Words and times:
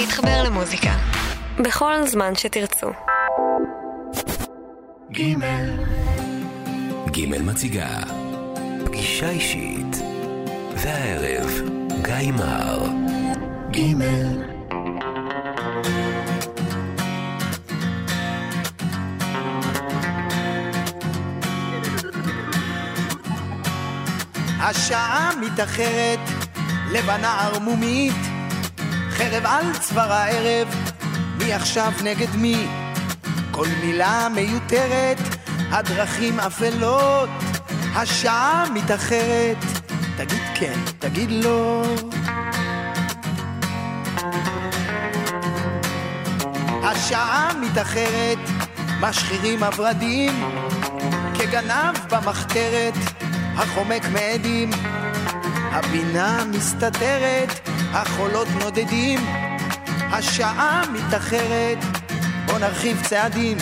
להתחבר 0.00 0.42
למוזיקה. 0.42 0.92
בכל 1.58 2.06
זמן 2.06 2.34
שתרצו. 2.34 2.86
גימל 5.10 5.70
גימל 7.10 7.42
מציגה 7.42 7.88
פגישה 8.84 9.30
אישית 9.30 9.96
והערב 10.76 11.50
גיא 12.02 12.32
מר 12.32 12.86
גימל 13.70 14.42
השעה 24.60 25.30
מתאחרת, 25.40 26.18
לבנה 26.92 27.40
ערמומית, 27.40 28.35
חרב 29.16 29.46
על 29.46 29.78
צוואר 29.78 30.12
הערב, 30.12 30.68
מי 31.38 31.52
עכשיו 31.52 31.92
נגד 32.04 32.36
מי? 32.36 32.66
כל 33.50 33.66
מילה 33.84 34.28
מיותרת, 34.34 35.18
הדרכים 35.70 36.40
אפלות, 36.40 37.28
השעה 37.94 38.64
מתאחרת, 38.74 39.56
תגיד 40.16 40.42
כן, 40.54 40.78
תגיד 40.98 41.30
לא. 41.30 41.82
השעה 46.82 47.50
מתאחרת, 47.60 48.38
משחירים 49.00 49.62
הורדים, 49.62 50.44
כגנב 51.38 51.96
במחתרת, 52.10 52.94
החומק 53.56 54.02
מעדים, 54.12 54.70
הבינה 55.72 56.44
מסתתרת, 56.44 57.68
החולות 57.96 58.48
נודדים, 58.48 59.20
השעה 60.12 60.82
מתאחרת, 60.92 61.78
בוא 62.46 62.58
נרחיב 62.58 63.02
צעדים. 63.02 63.58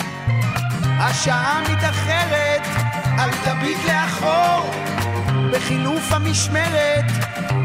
השעה 0.99 1.61
מתאחרת, 1.71 2.61
אל 3.19 3.29
תביט 3.43 3.77
לאחור, 3.87 4.71
בחילוף 5.51 6.11
המשמרת, 6.11 7.05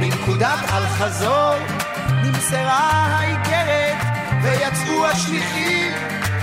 בנקודת 0.00 0.58
אל 0.72 0.86
חזור, 0.86 1.54
נמסרה 2.22 3.06
האיגרת, 3.06 3.96
ויצאו 4.42 5.06
השליחים, 5.06 5.92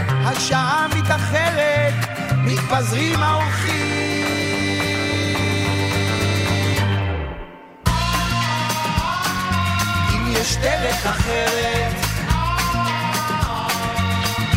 השעה 0.07 0.87
מתאחרת, 0.95 1.93
מתפזרים 2.37 3.19
האורחים. 3.19 3.96
יש 10.47 10.57
דרך 10.57 11.05
אחרת 11.05 11.93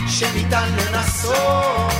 שניתן 0.08 0.68
לנסות 0.76 1.92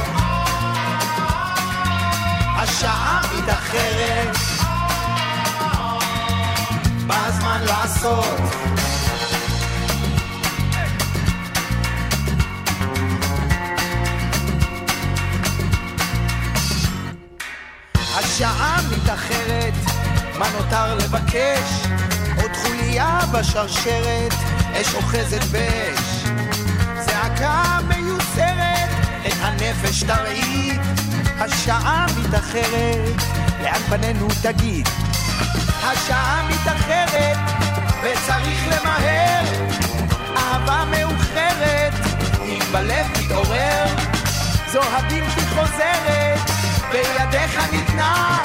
השעה 2.57 3.21
מתאחרת 3.39 4.37
בא 7.07 7.27
הזמן 7.27 7.61
לעשות 7.67 8.41
השעה 18.19 18.81
מתאחרת, 18.91 19.75
מה 20.39 20.47
נותר 20.59 20.95
לבקש? 20.95 21.87
חוליה 22.91 23.21
בשרשרת, 23.33 24.35
אש 24.73 24.95
אוחזת 24.95 25.45
באש. 25.45 26.25
זעקה 27.01 27.79
מיוסרת, 27.89 28.89
את 29.27 29.33
הנפש 29.41 30.03
תרעיד, 30.03 30.81
השעה 31.39 32.06
מתאחרת, 32.19 33.23
לאן 33.62 33.81
פנינו 33.89 34.29
תגיד? 34.43 34.89
השעה 35.83 36.49
מתאחרת, 36.49 37.39
וצריך 38.03 38.69
למהר, 38.69 39.45
אהבה 40.37 40.84
מאוחרת, 40.91 41.93
אם 42.45 42.61
בלב 42.73 43.06
מתעורר, 43.21 43.84
זו 44.73 44.83
הבלתי 44.83 45.41
חוזרת, 45.55 46.50
בידיך 46.93 47.73
ניתנה, 47.73 48.43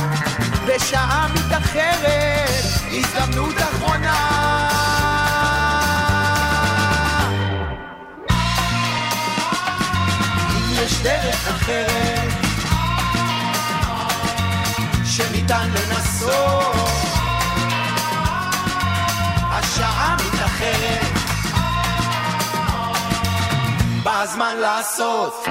בשעה 0.68 1.28
מתאחרת, 1.34 2.64
הזדמנות 2.92 3.56
אחרונה. 3.58 4.70
אם 10.50 10.84
יש 10.84 11.02
דרך 11.02 11.48
אחרת, 11.48 12.32
שניתן 15.06 15.70
לנסות, 15.70 16.76
השעה 19.52 20.16
מתאחרת, 20.26 21.14
בא 24.04 24.22
הזמן 24.22 24.56
לעשות. 24.58 25.46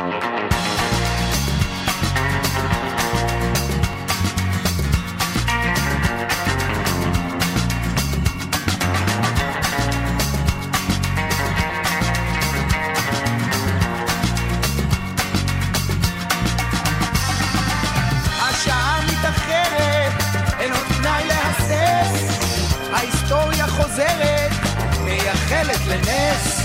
מייחלת 25.55 25.87
לנס. 25.87 26.61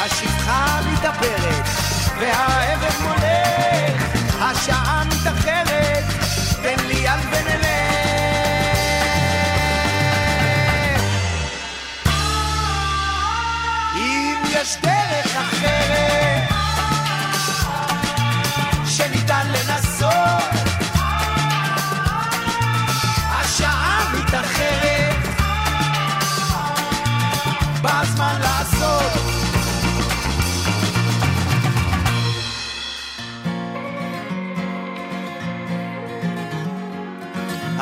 השפחה 0.00 0.80
מתאפרת, 0.92 1.64
והערב 2.18 3.02
מולך. 3.02 4.02
השעה 4.40 5.04
מתאחרת, 5.04 6.04
תן 6.62 6.86
לי 6.86 6.94
יד 6.94 7.20
ונלך. 7.30 7.64
אם 13.96 14.36
יש 14.50 14.76
דרך 14.82 15.36
אחרת, 15.36 15.73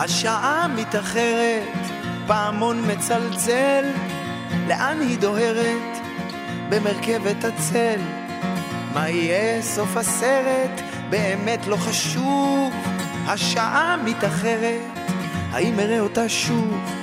השעה 0.04 0.68
מתאחרת, 0.68 1.78
פעמון 2.26 2.90
מצלצל, 2.90 3.84
לאן 4.68 5.00
היא 5.00 5.18
דוהרת? 5.18 5.98
במרכבת 6.68 7.44
הצל. 7.44 8.00
מה 8.94 9.08
יהיה 9.08 9.62
סוף 9.62 9.96
הסרט? 9.96 10.80
באמת 11.10 11.66
לא 11.66 11.76
חשוב. 11.76 12.74
השעה 13.26 13.96
מתאחרת, 14.04 14.80
האם 15.52 15.80
אראה 15.80 16.00
אותה 16.00 16.28
שוב? 16.28 17.01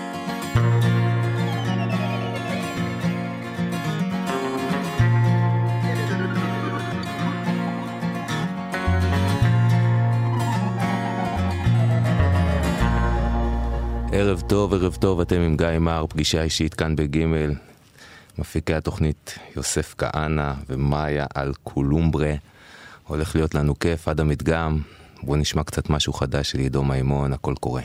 טוב, 14.50 14.74
ערב 14.74 14.96
טוב, 14.96 15.22
אתם 15.22 15.42
עם 15.42 15.58
גיא 15.58 15.80
מר, 15.80 16.06
פגישה 16.10 16.44
אישית 16.44 16.74
כאן 16.74 16.96
בגימל. 16.96 17.54
מפיקי 18.38 18.74
התוכנית 18.74 19.40
יוסף 19.56 19.96
כהנא 19.98 20.54
ומאיה 20.70 21.26
על 21.34 21.54
קולומברה. 21.64 22.34
הולך 23.08 23.36
להיות 23.36 23.56
לנו 23.56 23.80
כיף 23.80 24.08
עד 24.08 24.20
המדגם. 24.20 24.80
בואו 25.24 25.38
נשמע 25.38 25.64
קצת 25.64 25.90
משהו 25.90 26.14
חדש 26.14 26.52
של 26.52 26.60
עידו 26.60 26.84
מימון, 26.84 27.34
הכל 27.34 27.54
קורה. 27.60 27.82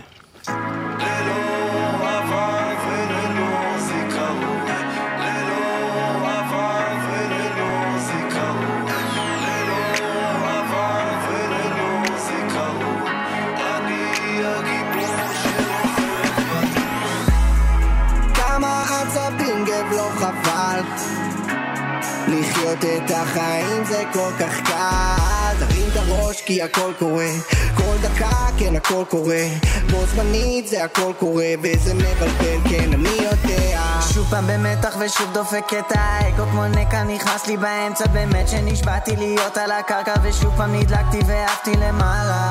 את 23.15 23.19
החיים 23.23 23.85
זה 23.85 24.03
כל 24.13 24.31
כך 24.39 24.61
קל. 24.61 25.59
תרים 25.59 25.89
את 25.93 25.97
הראש 25.97 26.41
כי 26.41 26.63
הכל 26.63 26.93
קורה. 26.99 27.29
כל 27.75 27.97
דקה 28.03 28.47
כן 28.59 28.77
הכל 28.77 29.05
קורה. 29.09 29.45
בו 29.91 30.07
זמנית 30.07 30.69
זה 30.69 30.85
הכל 30.85 31.13
קורה 31.19 31.47
וזה 31.63 31.95
מבלבל 31.95 32.71
כן 32.71 32.93
אני 32.93 33.09
יודע. 33.09 33.81
שוב 34.15 34.27
פעם 34.31 34.47
במתח 34.47 34.97
ושוב 34.99 35.33
דופק 35.33 35.73
את 35.79 35.93
האגו 35.95 36.45
כמו 36.51 36.67
נקע 36.67 37.03
נכנס 37.03 37.47
לי 37.47 37.57
באמצע 37.57 38.07
באמת 38.07 38.49
שנשבעתי 38.49 39.17
להיות 39.17 39.57
על 39.57 39.71
הקרקע 39.71 40.15
ושוב 40.23 40.57
פעם 40.57 40.75
נדלקתי 40.75 41.19
ועפתי 41.27 41.73
למעלה. 41.77 42.51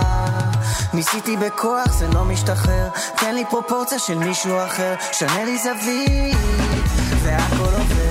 ניסיתי 0.93 1.37
בכוח 1.37 1.91
זה 1.91 2.07
לא 2.07 2.25
משתחרר. 2.25 2.87
תן 3.15 3.35
לי 3.35 3.43
פרופורציה 3.49 3.99
של 3.99 4.17
מישהו 4.17 4.65
אחר. 4.65 4.95
שנה 5.11 5.43
לי 5.45 5.57
זווית 5.57 6.37
והכל 7.23 7.63
עובר 7.63 8.02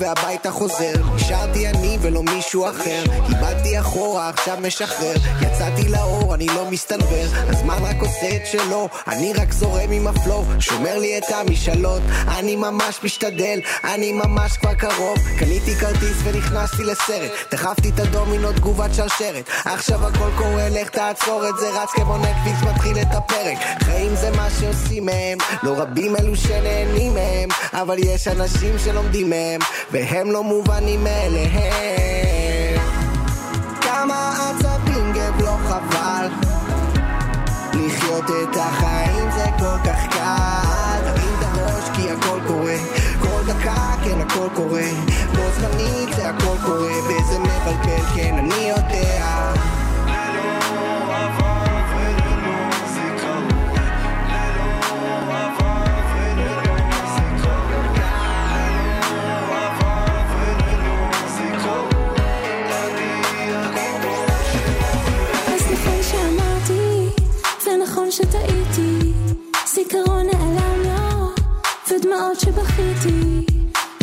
והביתה 0.00 0.50
חוזר 0.50 0.92
נשארתי 1.14 1.68
אני 1.68 1.98
ולא 2.00 2.22
מישהו 2.22 2.68
אחר. 2.68 3.02
איבדתי 3.28 3.80
אחורה 3.80 4.28
עכשיו 4.28 4.58
משחרר. 4.62 5.14
יצאתי 5.40 5.88
לאור 5.88 6.34
אני 6.34 6.46
לא 6.46 6.70
מסתנוור. 6.70 7.26
הזמן 7.32 7.78
רק 7.82 7.96
עושה 8.00 8.36
את 8.36 8.46
שלו 8.46 8.88
אני 9.06 9.32
רק 9.32 9.52
זורם 9.52 9.90
עם 9.90 10.06
הפלואו. 10.06 10.44
שומר 10.60 10.98
לי 10.98 11.18
את 11.18 11.24
המשאלות 11.30 12.02
אני 12.38 12.56
ממש 12.56 13.00
משתדל 13.04 13.60
אני 13.84 14.12
ממש 14.12 14.56
כבר 14.56 14.74
קרוב. 14.74 15.18
קניתי 15.38 15.74
כרטיס 15.74 16.16
ונכנסתי 16.24 16.84
לסרט. 16.84 17.30
דחפתי 17.52 17.88
את 17.88 18.00
הדומינו 18.00 18.52
תגובת 18.52 18.94
שרשרת. 18.94 19.48
עכשיו 19.64 20.06
הכל 20.06 20.30
קורה 20.38 20.68
לך 20.68 20.90
תעצור 20.90 21.48
את 21.48 21.54
זה. 21.60 21.70
רץ 21.70 21.90
כמו 21.90 22.18
נטפליקס 22.18 22.62
מתחיל 22.74 22.98
את 22.98 23.14
הפרק. 23.14 23.58
חיים 23.82 24.14
זה 24.16 24.30
מה 24.30 24.48
שעושים 24.60 25.06
מהם 25.06 25.38
לא 25.62 25.74
רבים 25.78 26.16
אלו 26.16 26.36
שנהנים 26.36 27.14
מהם 27.14 27.48
אבל 27.72 27.98
יש 27.98 28.28
אנשים 28.28 28.78
שלומדים 28.78 29.30
מהם 29.30 29.60
והם 29.92 30.30
לא 30.30 30.44
מובנים 30.44 31.04
מאליהם. 31.04 32.80
כמה 33.80 34.32
עצבים 34.50 35.12
גב 35.12 35.40
לא 35.40 35.56
חבל. 35.68 36.26
לחיות 37.74 38.24
את 38.24 38.56
החיים 38.56 39.30
זה 39.30 39.44
כל 39.58 39.78
כך 39.84 40.06
קל. 40.10 41.00
תרים 41.04 41.34
את 41.38 41.44
הראש 41.44 41.84
כי 41.96 42.10
הכל 42.10 42.38
קורה. 42.46 42.76
כל 43.20 43.42
דקה 43.46 43.94
כן 44.04 44.20
הכל 44.20 44.48
קורה. 44.54 44.88
בו 45.34 45.42
זמנית 45.60 46.16
זה 46.16 46.28
הכל 46.28 46.56
קורה. 46.64 46.92
וזה 47.08 47.38
מבלבל 47.38 48.02
כן 48.14 48.34
אני 48.38 48.68
יודע 48.68 49.52
ודמעות 72.30 72.40
שבכיתי, 72.40 73.46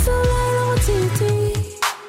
ואולי 0.03 0.55
לא 0.55 0.73
רציתי, 0.73 1.53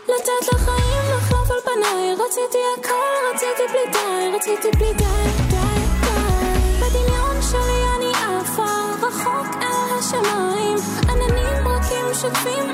לתת 0.08 0.52
לחיים 0.52 1.02
לחלוף 1.16 1.50
על 1.50 1.60
פניי, 1.64 2.14
רציתי 2.14 2.58
הכל, 2.78 3.34
רציתי 3.34 3.62
בלי 3.72 3.92
די, 3.92 4.36
רציתי 4.36 4.76
בלי 4.78 4.92
די, 4.92 5.04
די, 5.50 5.56
די. 6.00 6.80
בדמיון 6.80 7.42
שלי 7.50 7.82
אני 7.96 8.10
עפה, 8.10 9.06
רחוק 9.06 9.46
אל 9.62 9.98
השמיים, 9.98 10.78
עננים 11.08 11.68
רכים 11.68 12.14
שוטפים 12.14 12.70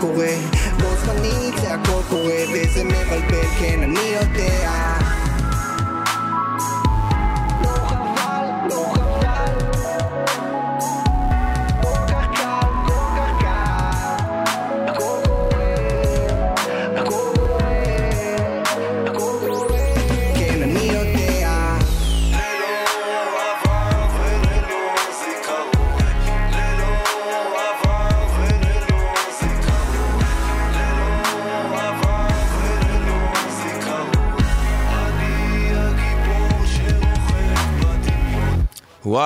קורה. 0.00 0.34
בו 0.80 0.88
זמנית 0.96 1.54
זה 1.60 1.74
הכל 1.74 2.00
קורה 2.08 2.42
וזה 2.52 2.84
מבלבל 2.84 3.46
כן 3.60 3.82
אני 3.82 4.14
יודע 4.20 5.05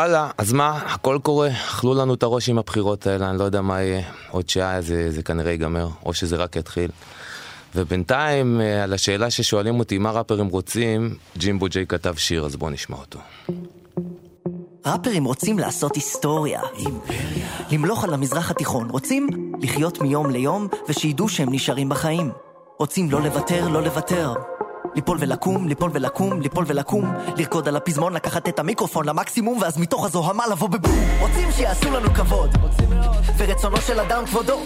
וואלה, 0.01 0.31
אז 0.39 0.53
מה, 0.53 0.71
הכל 0.71 1.19
קורה, 1.23 1.49
אכלו 1.49 1.95
לנו 1.95 2.15
את 2.15 2.23
הראש 2.23 2.49
עם 2.49 2.59
הבחירות 2.59 3.07
האלה, 3.07 3.31
אני 3.31 3.39
לא 3.39 3.45
יודע 3.45 3.61
מה 3.61 3.81
יהיה, 3.81 4.03
עוד 4.31 4.49
שעה 4.49 4.81
זה, 4.81 5.11
זה 5.11 5.23
כנראה 5.23 5.51
ייגמר, 5.51 5.89
או 6.07 6.15
שזה 6.15 6.37
רק 6.37 6.57
יתחיל. 6.57 6.91
ובינתיים, 7.75 8.61
אה, 8.61 8.85
על 8.85 8.93
השאלה 8.93 9.31
ששואלים 9.31 9.79
אותי 9.79 9.99
מה 9.99 10.11
ראפרים 10.11 10.47
רוצים, 10.47 11.15
ג'ימבו 11.39 11.67
ג'יי 11.69 11.87
כתב 11.87 12.15
שיר, 12.17 12.47
אז 12.47 12.57
בואו 12.57 12.71
נשמע 12.71 12.97
אותו. 12.97 13.19
ראפרים 14.87 15.25
רוצים 15.25 15.59
לעשות 15.59 15.95
היסטוריה. 15.95 16.61
אימפריה. 16.79 17.47
למלוך 17.73 18.05
על 18.05 18.15
המזרח 18.15 18.51
התיכון. 18.51 18.91
רוצים 18.91 19.29
לחיות 19.63 20.01
מיום 20.01 20.31
ליום, 20.31 20.69
ושידעו 20.89 21.29
שהם 21.29 21.49
נשארים 21.53 21.89
בחיים. 21.89 22.31
רוצים 22.79 23.11
לא 23.11 23.23
לוותר, 23.23 23.69
לא 23.69 23.83
לוותר. 23.83 24.35
ליפול 24.95 25.17
ולקום, 25.21 25.69
ליפול 25.69 25.91
ולקום, 25.95 26.41
ליפול 26.41 26.65
ולקום. 26.69 27.15
לרקוד 27.37 27.69
על 27.69 27.77
הפזמון, 27.77 28.13
לקחת 28.13 28.49
את 28.49 28.59
המיקרופון 28.59 29.05
למקסימום, 29.05 29.59
ואז 29.63 29.79
מתוך 29.79 30.05
הזוהמה 30.05 30.47
לבוא 30.47 30.69
בבום. 30.69 30.99
רוצים 31.21 31.53
שיעשו 31.53 31.91
לנו 31.91 32.15
כבוד. 32.15 32.51
ורצונו 33.37 33.77
של 33.77 34.01
אדם 34.01 34.27
כבודו. 34.27 34.61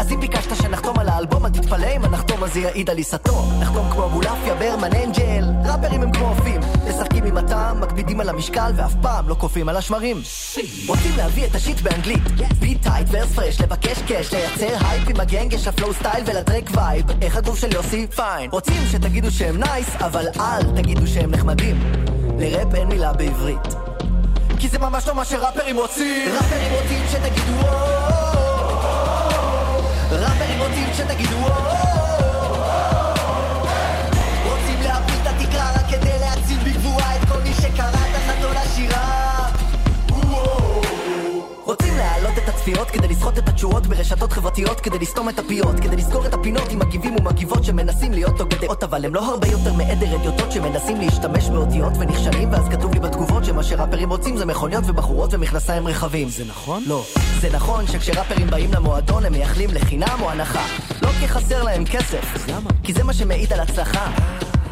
אז 0.00 0.12
אם 0.12 0.20
ביקשת 0.20 0.56
שנחתום 0.56 0.98
על 0.98 1.08
האלבום, 1.08 1.46
אל 1.46 1.50
תתפלא 1.50 1.86
אם 1.96 2.04
הנחתום 2.04 2.42
הזה 2.42 2.60
יעיד 2.60 2.90
על 2.90 2.96
עיסתו. 2.96 3.42
נחתום 3.60 3.90
כמו 3.90 4.04
אבולעפיה, 4.04 4.54
ברמן, 4.54 4.90
אנג'ל. 4.92 5.44
ראפרים 5.64 6.02
הם 6.02 6.12
כמו 6.12 6.28
אופים. 6.28 6.60
משחקים 6.88 7.24
עם 7.24 7.36
הטעם, 7.36 7.80
מקפידים 7.80 8.20
על 8.20 8.28
המשקל, 8.28 8.72
ואף 8.76 8.94
פעם 9.02 9.28
לא 9.28 9.34
קופאים 9.34 9.68
על 9.68 9.76
השמרים. 9.76 10.16
רוצים 10.88 11.16
להביא 11.16 11.46
את 11.46 11.54
ה 11.54 11.59
shit 11.59 11.80
באנגלית. 11.80 12.22
beat 12.60 12.82
tight, 12.82 13.08
verse 13.10 13.32
fresh, 13.32 13.60
לבקש 13.60 14.02
cash, 14.08 14.32
לייצר 14.32 14.86
הייפ 14.86 15.08
עם 15.08 15.20
הגנגש, 15.20 15.66
ה 15.66 15.72
flow 15.72 15.94
style 15.94 16.24
ול 16.26 16.39
track 16.39 16.70
vibe. 16.74 17.04
איך 17.22 17.36
הגוף 17.36 17.58
של 17.58 17.72
יוסי? 17.72 18.06
פיין. 18.16 18.50
רוצים 18.50 18.82
שתגידו 18.90 19.30
שהם 19.46 19.56
nice, 19.56 19.88
אבל 20.00 20.26
אל 20.40 20.62
תגידו 20.76 21.06
שהם 21.06 21.30
נחמדים. 21.30 21.92
לראפ 22.38 22.74
אין 22.74 22.88
מילה 22.88 23.12
בעברית. 23.12 23.74
כי 24.58 24.68
זה 24.68 24.78
ממש 24.78 25.08
לא 25.08 25.14
מה 25.14 25.24
שראפרים 25.24 25.76
רוצים. 25.76 26.34
ראפרים 26.34 26.72
רוצים 26.72 27.02
שתגידו 27.10 27.52
וואו. 27.52 28.76
ראפרים 30.10 30.58
רוצים 30.58 30.88
שתגידו 30.94 31.36
וואו. 31.36 31.85
חברתיות 44.46 44.80
כדי 44.80 44.98
לסתום 44.98 45.28
את 45.28 45.38
הפיות 45.38 45.80
כדי 45.80 45.96
לסגור 45.96 46.26
את 46.26 46.34
הפינות 46.34 46.72
עם 46.72 46.78
מגיבים 46.78 47.16
ומגיבות 47.16 47.64
שמנסים 47.64 48.12
להיות 48.12 48.40
הוגי 48.40 48.56
דעות 48.56 48.82
אבל 48.82 49.04
הם 49.04 49.14
לא 49.14 49.20
הרבה 49.30 49.48
יותר 49.48 49.72
מעדר 49.72 50.16
אדיוטות 50.16 50.52
שמנסים 50.52 51.00
להשתמש 51.00 51.48
באותיות 51.48 51.92
ונכשלים 52.00 52.52
ואז 52.52 52.68
כתוב 52.68 52.94
לי 52.94 53.00
בתגובות 53.00 53.44
שמה 53.44 53.62
שראפרים 53.62 54.10
רוצים 54.10 54.36
זה 54.36 54.46
מכוניות 54.46 54.84
ובחורות 54.86 55.34
ומכנסיים 55.34 55.86
רחבים 55.86 56.28
זה 56.28 56.44
נכון? 56.44 56.82
לא 56.86 57.04
זה 57.40 57.48
נכון 57.52 57.86
שכשראפרים 57.86 58.46
באים 58.46 58.70
למועדון 58.72 59.24
הם 59.24 59.32
מייחלים 59.32 59.70
לחינם 59.72 60.18
או 60.20 60.30
הנחה 60.30 60.66
לא 61.02 61.08
כי 61.20 61.28
חסר 61.28 61.62
להם 61.62 61.84
כסף 61.84 62.48
למה? 62.48 62.70
כי 62.82 62.92
זה 62.92 63.04
מה 63.04 63.12
שמעיד 63.12 63.52
על 63.52 63.60
הצלחה 63.60 64.10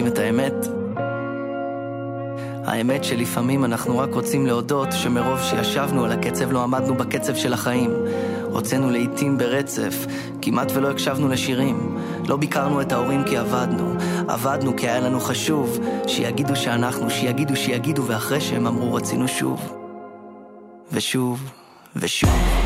רוצים 0.00 0.12
את 0.12 0.18
האמת? 0.18 0.54
האמת 2.64 3.04
שלפעמים 3.04 3.64
אנחנו 3.64 3.98
רק 3.98 4.14
רוצים 4.14 4.46
להודות 4.46 4.88
שמרוב 4.92 5.40
שישבנו 5.40 6.04
על 6.04 6.12
הקצב 6.12 6.52
לא 6.52 6.62
עמדנו 6.62 6.94
בקצב 6.94 7.34
של 7.34 7.52
החיים. 7.52 7.90
הוצאנו 8.44 8.90
לעיתים 8.90 9.38
ברצף, 9.38 10.06
כמעט 10.42 10.72
ולא 10.74 10.90
הקשבנו 10.90 11.28
לשירים. 11.28 11.96
לא 12.28 12.36
ביקרנו 12.36 12.80
את 12.80 12.92
ההורים 12.92 13.24
כי 13.24 13.36
עבדנו, 13.36 13.94
עבדנו 14.28 14.76
כי 14.76 14.88
היה 14.88 15.00
לנו 15.00 15.20
חשוב, 15.20 15.78
שיגידו 16.06 16.56
שאנחנו, 16.56 17.10
שיגידו 17.10 17.56
שיגידו, 17.56 18.04
ואחרי 18.06 18.40
שהם 18.40 18.66
אמרו 18.66 18.94
רצינו 18.94 19.28
שוב. 19.28 19.72
ושוב, 20.92 21.50
ושוב. 21.96 22.59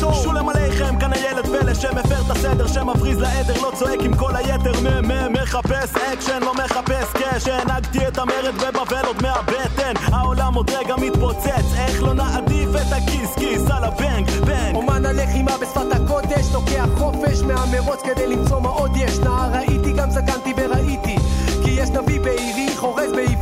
סול 0.00 0.14
שולם 0.14 0.48
עליכם 0.48 0.98
כאן 0.98 1.12
הילד 1.12 1.46
פלא 1.46 1.74
שמפר 1.74 2.20
את 2.26 2.30
הסדר 2.30 2.66
שמבריז 2.66 3.18
לעדר 3.18 3.60
לא 3.62 3.70
צועק 3.74 4.00
עם 4.02 4.16
כל 4.16 4.36
היתר. 4.36 4.72
מ 4.80 5.08
מ 5.08 5.32
מחפש 5.32 5.96
אקשן 5.96 6.40
לא 6.42 6.54
מחפש 6.54 7.12
קש 7.12 7.48
הנהגתי 7.48 8.08
את 8.08 8.18
המרד 8.18 8.54
בבבל 8.54 9.04
עוד 9.06 9.22
מהבטן. 9.22 9.92
העולם 10.12 10.54
עוד 10.54 10.70
רגע 10.70 10.94
מתפוצץ 10.96 11.74
איך 11.78 12.02
לא 12.02 12.12
נעדיף 12.14 12.68
את 12.70 12.92
הכיס 12.92 13.34
כיס 13.38 13.70
על 13.70 13.84
הבנג 13.84 14.30
בנג 14.30 14.74
אומן 14.74 15.06
הלחימה 15.06 15.52
בשפת 15.62 15.92
הקודש 15.92 16.46
לוקח 16.52 16.86
חופש 16.98 17.40
מהמרוץ 17.42 18.00
כדי 18.02 18.26
למצוא 18.26 18.60
מה 18.60 18.68
עוד 18.68 18.96
יש. 18.96 19.18
נער 19.18 19.50
ראיתי 19.52 19.92
גם 19.92 20.10
זקנתי 20.10 20.52
וראיתי 20.56 21.16
כי 21.64 21.70
יש 21.70 21.90
נביא 21.90 22.20
בעירי 22.20 22.76
חורז 22.76 23.12
בעברית 23.12 23.41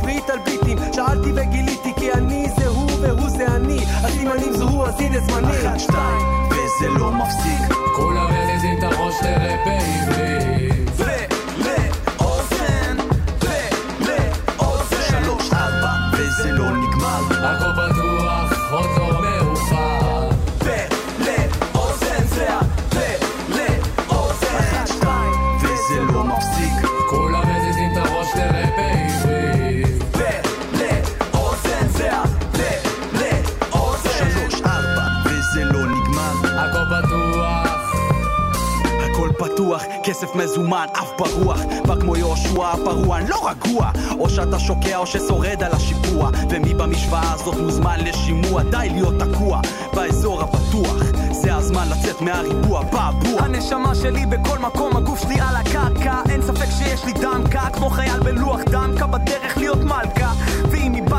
הסימנים 4.93 5.19
זוהו 5.19 5.37
אז 5.39 5.41
הנה 5.41 5.51
זמני 5.51 5.69
אחת, 5.69 5.79
שתיים, 5.79 6.25
וזה 6.49 6.89
לא 6.99 7.11
מפסיק. 7.11 7.77
כולם 7.95 8.27
מזיזים 8.33 8.77
את 8.77 8.83
הראש 8.83 9.15
תראה 9.21 9.55
בעברית. 9.65 10.50
כסף 40.21 40.35
מזומן, 40.35 40.85
אף 40.93 41.11
ברוח. 41.17 41.59
בא 41.87 41.95
כמו 41.95 42.15
יהושע 42.15 42.67
הפרוע, 42.67 43.17
אני 43.17 43.29
לא 43.29 43.49
רגוע. 43.49 43.91
או 44.19 44.29
שאתה 44.29 44.59
שוקע 44.59 44.97
או 44.97 45.07
ששורד 45.07 45.63
על 45.63 45.71
השיפוע. 45.71 46.29
ומי 46.49 46.73
במשוואה 46.73 47.33
הזאת 47.33 47.55
מוזמן 47.55 47.99
לשימוע, 47.99 48.63
די 48.63 48.87
להיות 48.91 49.13
תקוע 49.19 49.61
באזור 49.93 50.41
הבטוח. 50.41 51.03
זה 51.31 51.55
הזמן 51.55 51.87
לצאת 51.89 52.21
מהריבוע, 52.21 52.83
בעבוע. 52.83 53.41
הנשמה 53.41 53.95
שלי 53.95 54.25
בכל 54.25 54.59
מקום, 54.59 54.97
הגוף 54.97 55.21
שלי 55.21 55.35
על 55.39 55.55
הקרקע 55.55 56.21
אין 56.29 56.41
ספק 56.41 56.69
שיש 56.77 57.05
לי 57.05 57.13
דמקה 57.13 57.69
כמו 57.73 57.89
חייל 57.89 58.19
בלוח 58.19 58.59
דמקה 58.59 59.07
בדרך 59.07 59.57
להיות 59.57 59.79
מלכה 59.79 60.33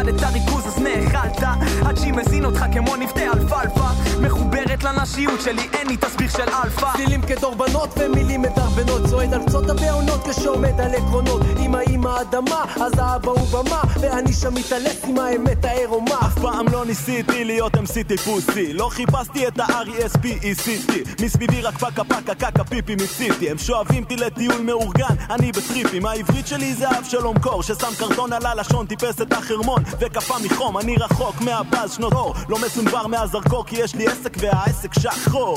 איבדת 0.08 0.22
ריכוז 0.32 0.66
אז 0.66 0.78
נאכלת. 0.78 1.42
עד 1.86 1.96
שהיא 1.96 2.12
מזין 2.12 2.44
אותך 2.44 2.64
כמו 2.72 2.96
נפטי 2.96 3.28
אלפלפה. 3.28 3.88
מחוברת 4.20 4.84
לנשיות 4.84 5.40
שלי, 5.40 5.68
אין 5.72 5.88
לי 5.88 5.96
תסביך 5.96 6.32
של 6.32 6.48
אלפא. 6.64 6.92
צלילים 6.92 7.22
כדורבנות 7.22 7.90
ומילים 7.96 8.42
מדרבנות. 8.42 9.06
צועד 9.10 9.34
על 9.34 9.46
קצות 9.46 9.70
הבהונות 9.70 10.28
כשעומד 10.28 10.80
על 10.80 10.94
עקרונות. 10.94 11.42
אמא 11.58 11.78
אמא 11.90 12.20
אדמה, 12.20 12.64
אז 12.76 12.92
האבא 12.98 13.30
הוא 13.30 13.48
במה. 13.48 13.82
ואני 14.00 14.32
שם 14.32 14.54
מתעלף 14.54 15.04
עם 15.08 15.18
האמת 15.18 15.64
העירומה 15.64 16.14
אף 16.26 16.38
פעם 16.38 16.66
לא 16.72 16.84
ניסיתי 16.84 17.44
להיות 17.44 17.74
MC 17.74 18.04
טיפוסי 18.08 18.72
לא 18.72 18.88
חיפשתי 18.92 19.48
את 19.48 19.60
ה-R-E-S-P-E-C-T 19.60 21.22
מסביבי 21.24 21.62
רק 21.62 21.78
פקה 21.78 22.04
פקה 22.04 22.34
קקה 22.34 22.64
פיפי 22.64 22.94
מציתי. 22.94 23.50
הם 23.50 23.58
שואבים 23.58 24.02
אותי 24.02 24.16
לטיול 24.16 24.60
מאורגן 24.60 25.14
אני 25.30 25.52
בטריפים. 25.52 26.06
העברית 26.06 26.46
שלי 26.46 26.74
זה 26.74 26.98
אבשלום 26.98 27.38
קור 27.38 27.62
ששם 27.62 27.92
קרטון 27.98 28.32
על 28.32 28.46
הלשון 28.46 28.86
טיפס 28.86 29.20
את 29.20 29.32
החרמון 29.32 29.82
וקפא 30.00 30.34
מחום 30.44 30.78
אני 30.78 30.96
רחוק 30.96 31.40
מהבאז 31.40 31.92
שנות 31.92 32.12
אור 32.12 32.34
לא 32.48 32.58
מסונבר 32.66 33.06
מהזרקור 33.06 33.64
כי 33.66 33.76
יש 33.80 33.94
לי 33.94 34.06
עסק 34.06 34.36
והעסק 34.40 34.94
שחור 34.94 35.56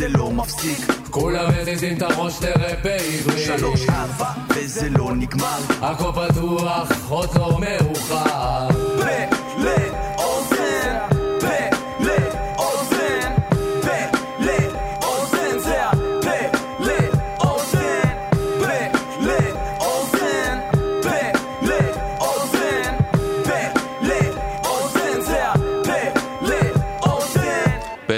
וזה 0.00 0.08
לא 0.08 0.30
מפסיק. 0.30 0.99
כולם 1.10 1.50
מזיזים 1.60 1.96
את 1.96 2.02
הראש 2.02 2.38
תראה 2.38 2.74
בעברית. 2.82 3.46
שלוש, 3.46 3.88
ארבע, 3.88 4.30
וזה 4.48 4.88
לא 4.90 5.12
נגמר. 5.16 5.58
הכל 5.82 6.10
פתוח, 6.12 6.88
עוד 7.08 7.28
לא 7.38 7.60
מאוחר. 7.60 8.68
ולאוזן, 8.98 10.19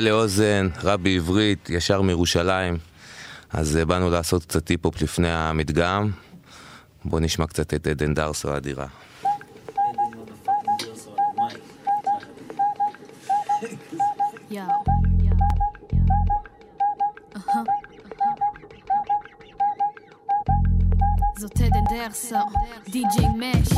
לאוזן, 0.02 0.68
רב 0.82 1.02
בעברית, 1.02 1.71
ישר 1.71 2.02
מירושלים. 2.02 2.78
אז 3.50 3.76
אה, 3.76 3.85
באנו 3.85 4.11
לעשות 4.11 4.44
קצת 4.44 4.64
טיפ-הופ 4.64 5.02
לפני 5.02 5.30
המדגם. 5.30 6.11
בואו 7.04 7.21
נשמע 7.21 7.47
קצת 7.47 7.75
את 7.75 7.87
עדן 7.87 8.14
דרסו 8.14 8.52
האדירה. 8.52 8.87
זאת 21.38 21.61
עדן 21.61 21.85
דרסו, 21.90 22.37
די.ג'יי 22.88 23.26
מש. 23.38 23.68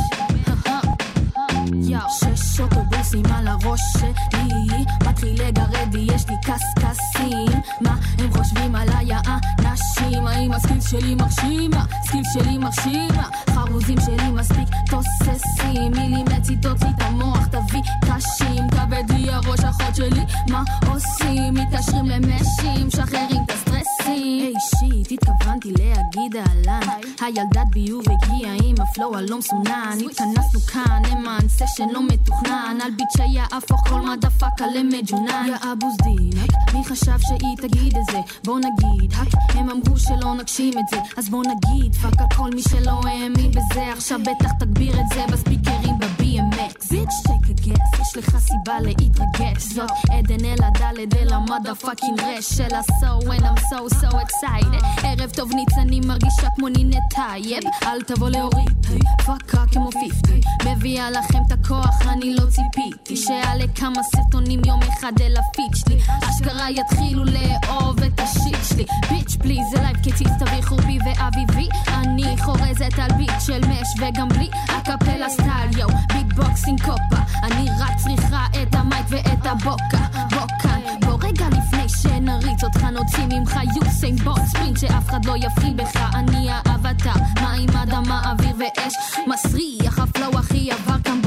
שש 2.09 2.59
אוטובוסים 2.59 3.25
על 3.35 3.47
הראש 3.47 3.81
שלי 3.97 4.85
מתחיל 5.07 5.33
לגרד 5.33 5.95
יש 5.95 6.29
לי 6.29 6.35
קשקשים 6.41 7.61
מה 7.81 7.95
הם 8.17 8.31
חושבים 8.33 8.75
עליי 8.75 9.07
האנשים? 9.13 10.27
האם 10.27 10.51
ה 10.51 10.56
skill 10.56 10.81
שלי 10.81 11.15
מרשים? 11.15 11.71
ה 11.73 11.81
skill 11.81 12.23
שלי 12.33 12.57
מרשים? 12.57 13.11
חרוזים 13.49 13.97
שלי 14.05 14.31
מספיק 14.31 14.67
תוססים 14.89 15.91
מילים 15.91 16.25
מציתות 16.37 16.81
לי 16.81 16.89
את 16.89 17.01
המוח 17.01 17.45
תביא 17.45 17.81
קשים 18.01 18.69
כבד 18.69 19.11
לי 19.11 19.31
הראש 19.31 19.59
אחות 19.59 19.95
שלי 19.95 20.25
מה 20.49 20.63
עושים? 20.87 21.53
מתקשרים 21.53 22.05
למשי 22.05 22.83
משחררים 22.85 23.43
את 23.45 23.51
הסטרסים 23.51 23.94
היי 24.05 24.53
shit, 24.59 25.11
התכוונתי 25.11 25.71
להגיד 25.71 26.35
אהלן 26.35 26.87
הילדת 27.21 27.67
ביוב 27.69 28.03
הגיעה 28.09 28.53
עם 28.63 28.75
הפלואו 28.81 29.17
הלא 29.17 29.37
מסונן. 29.37 29.97
התכנסנו 30.05 30.59
כאן 30.59 31.01
למען 31.11 31.47
סשן 31.47 31.89
לא 31.91 32.07
מתוכנן. 32.07 32.77
על 32.83 32.91
ביט 32.91 33.07
שיהפוך 33.17 33.87
כל 33.87 34.01
מדפקה 34.01 34.65
למג'ונן 34.75 35.45
יא 35.47 35.55
אבוס 35.55 35.95
דינק, 36.03 36.51
מי 36.73 36.85
חשב 36.85 37.19
שהיא 37.19 37.57
תגיד 37.57 37.97
את 37.97 38.05
זה? 38.11 38.19
בוא 38.43 38.59
נגיד, 38.59 39.13
הם 39.49 39.69
אמרו 39.69 39.97
שלא 39.97 40.33
נגשים 40.35 40.73
את 40.79 40.87
זה. 40.89 40.97
אז 41.17 41.29
בוא 41.29 41.43
נגיד, 41.43 41.95
פאק 41.95 42.21
על 42.21 42.27
כל 42.37 42.49
מי 42.55 42.61
שלא 42.61 42.99
האמין 43.03 43.51
בזה. 43.51 43.91
עכשיו 43.91 44.19
בטח 44.19 44.51
תגביר 44.51 44.99
את 44.99 45.05
זה 45.13 45.25
בספיקרים 45.31 45.99
ב-BMX 45.99 46.89
ביץ' 46.89 47.27
take 47.27 47.49
a 47.49 47.65
guess, 47.65 48.01
יש 48.01 48.17
לך 48.17 48.37
סיבה 48.37 48.79
להתרגש. 48.81 49.63
זאת 49.63 49.91
עדן 50.11 50.45
אל 50.45 50.63
הדלת 50.63 51.13
אל 51.15 51.33
המדפאקינג 51.33 52.19
רש 52.19 52.53
של 52.53 52.75
ה-so 52.75 53.25
when 53.25 53.41
I'm 53.41 53.59
so 53.59 53.94
so 54.01 54.07
excited. 54.07 54.83
ערב 55.03 55.29
טוב 55.29 55.51
ניץ 55.55 55.77
אני 55.81 55.99
מרגישה 55.99 56.47
כמו 56.55 56.67
נינת 56.69 57.03
טייב. 57.09 57.63
אל 57.83 58.01
תבוא 58.01 58.29
להוריד 58.29 58.85
פאקה 59.25 59.63
כמו 59.71 59.89
50 59.93 60.41
מביאה 60.65 61.11
לכם 61.11 61.39
את 61.47 61.51
הכוח 61.51 62.01
אני 62.07 62.35
לא 62.35 62.43
ציפיתי 62.49 63.15
שיעלה 63.15 63.65
כמה 63.75 64.03
סרטונים 64.03 64.61
יום 64.65 64.79
אחד 64.83 65.13
אל 65.21 65.35
הפיד 65.37 65.75
שלי. 65.75 65.97
אשכרה 66.29 66.69
יתחילו 66.71 67.23
לאהוב 67.25 68.03
את 68.03 68.19
השיט 68.19 68.57
שלי. 68.69 68.85
ביץ' 69.09 69.35
פליז 69.35 69.67
זה 69.71 69.81
לייב 69.81 69.97
קיציס 69.97 70.31
תביכו 70.39 70.77
בי 70.77 70.97
ואביבי 71.05 71.67
אני 71.87 72.35
חורזת 72.37 72.99
על 72.99 73.11
ביט 73.17 73.41
של 73.45 73.61
מש 73.67 73.87
וגם 73.99 74.27
בלי 74.27 74.49
הקפלה 74.69 75.29
סטייל 75.29 75.77
יואו 75.77 75.89
ביטבוקסינג 76.13 76.81
קופה 76.81 77.21
אני 77.43 77.69
רק 77.79 77.97
צריכה 77.97 78.45
את 78.61 78.75
המייק 78.75 79.05
ואת 79.09 79.45
הבוקה. 79.45 80.05
בוקן 80.29 80.79
בוא 81.05 81.17
רגע 81.21 81.47
לפני 81.47 81.64
שנריץ 81.89 82.63
אותך 82.63 82.83
נוציא 82.83 83.25
ממך 83.29 83.59
יוסיין 83.75 84.15
בוט. 84.15 84.39
ספרינט 84.47 84.77
שאף 84.79 85.09
אחד 85.09 85.25
לא 85.25 85.33
יפחיד 85.37 85.77
בך 85.77 85.97
אני 86.13 86.47
האבטר 86.51 87.11
מים 87.41 87.69
אדמה 87.69 88.31
אוויר 88.31 88.55
ואש. 88.59 88.93
מסריח 89.27 89.99
הפלואו 89.99 90.39
הכי 90.39 90.71
עבר 90.71 90.95
כאן 91.03 91.21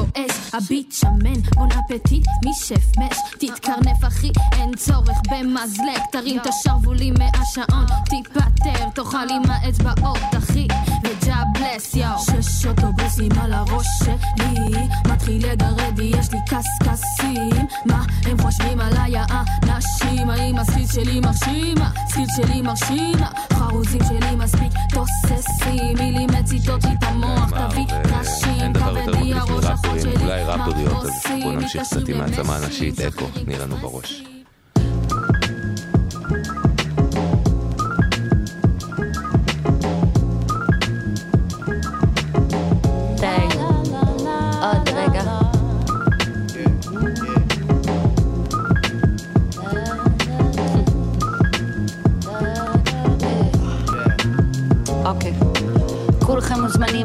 הביט 0.52 0.92
שמן 0.92 1.40
בון 1.54 1.68
אפטיט 1.72 2.26
משף 2.46 2.98
מש 2.98 3.16
תתקרנף 3.38 4.04
אחי 4.06 4.30
אין 4.52 4.76
צורך 4.76 5.18
במזלג. 5.30 6.00
תרים 6.12 6.40
את 6.40 6.46
השרוולים 6.46 7.14
מהשעון. 7.18 7.86
תיפטר 8.04 8.88
תאכל 8.94 9.28
עם 9.30 9.42
האצבעות 9.50 10.34
אחי. 10.38 10.68
וג'ה 11.04 11.42
בלס 11.54 11.94
יאו 11.94 12.18
שש 12.18 12.66
אוטובוסים 12.66 13.32
על 13.40 13.52
הראש 13.52 13.86
שלי. 14.04 14.88
מתחיל 15.08 15.52
לגרד 15.52 15.98
יש 15.98 16.32
לי 16.32 16.38
קשקשים. 16.46 17.66
מה 17.86 18.04
הם 18.24 18.38
חושבים 18.42 18.80
עליי 18.80 19.12
האנשים 19.16 20.30
האם 20.30 20.58
הסקיל 20.58 20.86
שלי 20.86 21.20
מרשים 21.20 21.76
הסקיל 21.78 22.26
שלי 22.36 22.62
מרשים 22.62 23.18
חרוזים 23.52 24.00
שלי 24.08 24.36
מספיק 24.36 24.72
תוססים. 24.90 25.96
מילים 25.98 26.30
מציתות 26.40 26.84
לי 26.84 26.92
את 26.92 27.04
המוח. 27.04 27.50
תביא 27.50 27.84
קשים 28.02 28.60
אין 28.60 28.72
דבר 28.72 28.98
יותר 28.98 29.12
כבד 29.12 29.14
לי 29.14 29.20
מגניב 29.20 29.36
הראש 29.36 29.64
מראפרים, 29.64 30.00
שלי 30.00 30.37
מה 30.46 30.64
ראפריות, 30.64 31.04
אז 31.04 31.22
בואו 31.42 31.52
נמשיך 31.52 31.82
קצת 31.82 32.08
עם 32.08 32.20
העצמה 32.20 32.56
הנשית, 32.56 33.00
אקו, 33.00 33.26
תני 33.44 33.58
לנו 33.58 33.76
בראש. 33.76 34.27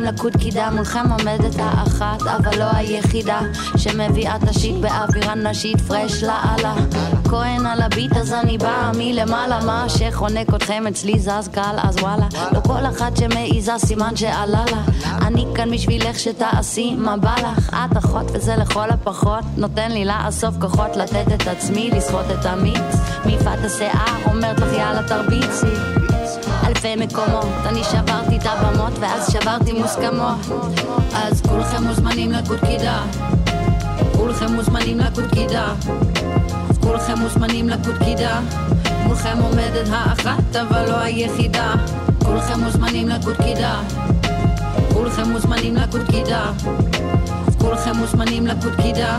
מוזמנים 0.03 0.15
לקוד 0.15 0.37
קידה, 0.37 0.69
מולכם 0.69 1.11
עומדת 1.11 1.55
האחת, 1.59 2.21
אבל 2.21 2.59
לא 2.59 2.65
היחידה, 2.73 3.39
שמביאה 3.77 4.35
את 4.35 4.49
השיט 4.49 4.75
באווירה 4.75 5.35
נשית, 5.35 5.81
פרש 5.81 6.23
לאללה. 6.23 6.73
כהן 7.29 7.65
על 7.65 7.81
הביט 7.81 8.17
אז 8.17 8.33
אני 8.33 8.57
באה 8.57 8.91
מלמעלה, 8.97 9.59
מה 9.65 9.85
שחונק 9.89 10.53
אתכם 10.55 10.87
אצלי 10.87 11.19
זז 11.19 11.47
קל, 11.51 11.75
אז 11.77 11.95
וואלה. 11.95 12.27
לא 12.51 12.59
כל 12.59 12.85
אחת 12.85 13.17
שמעיזה 13.17 13.71
סימן 13.77 14.15
שעלה 14.15 14.65
לה. 14.71 14.83
אני 15.27 15.45
כאן 15.55 15.71
בשבילך 15.71 16.19
שתעשי 16.19 16.95
מה 16.95 17.17
בא 17.17 17.35
לך. 17.35 17.69
את 17.73 17.97
אחות 17.97 18.25
וזה 18.33 18.55
לכל 18.55 18.89
הפחות, 18.89 19.43
נותן 19.57 19.91
לי 19.91 20.05
לאסוף 20.05 20.55
כוחות, 20.61 20.95
לתת 20.95 21.25
את 21.33 21.47
עצמי, 21.47 21.91
לסחוט 21.91 22.25
את 22.39 22.45
המיץ. 22.45 22.95
מיפת 23.25 23.65
השיער 23.65 24.17
אומרת 24.25 24.59
לך 24.59 24.73
יאללה 24.73 25.07
תרביצי. 25.07 26.02
אלפי 26.85 27.05
מקומות, 27.05 27.45
אני 27.65 27.83
שברתי 27.83 28.37
את 28.37 28.45
הבמות 28.45 28.93
ואז 28.99 29.31
שברתי 29.33 29.73
מוסכמות. 29.73 30.37
אז 31.13 31.41
כולכם 31.41 31.83
מוזמנים 31.83 32.31
לקוד 32.31 32.59
קידה. 32.59 33.03
כולכם 34.17 34.53
מוזמנים 34.53 34.99
לקוד 34.99 35.25
קידה. 35.33 35.73
אז 36.69 36.77
כולכם 36.77 37.19
מוזמנים 37.19 37.69
לקוד 37.69 37.97
קידה. 38.03 38.39
מולכם 39.03 39.37
עומדת 39.41 39.87
האחת 39.91 40.55
אבל 40.55 40.89
לא 40.89 40.99
היחידה. 40.99 41.73
כולכם 42.25 42.59
מוזמנים 42.59 43.09
לקוד 43.09 43.35
קידה. 43.37 43.81
כולכם 44.93 45.29
מוזמנים 45.29 45.75
לקוד 45.75 46.01
קידה. 46.11 46.51
אז 46.51 46.92
כולכם 47.63 47.97
מוזמנים 47.97 48.47
לקוד 48.47 48.75
קידה. 48.81 49.17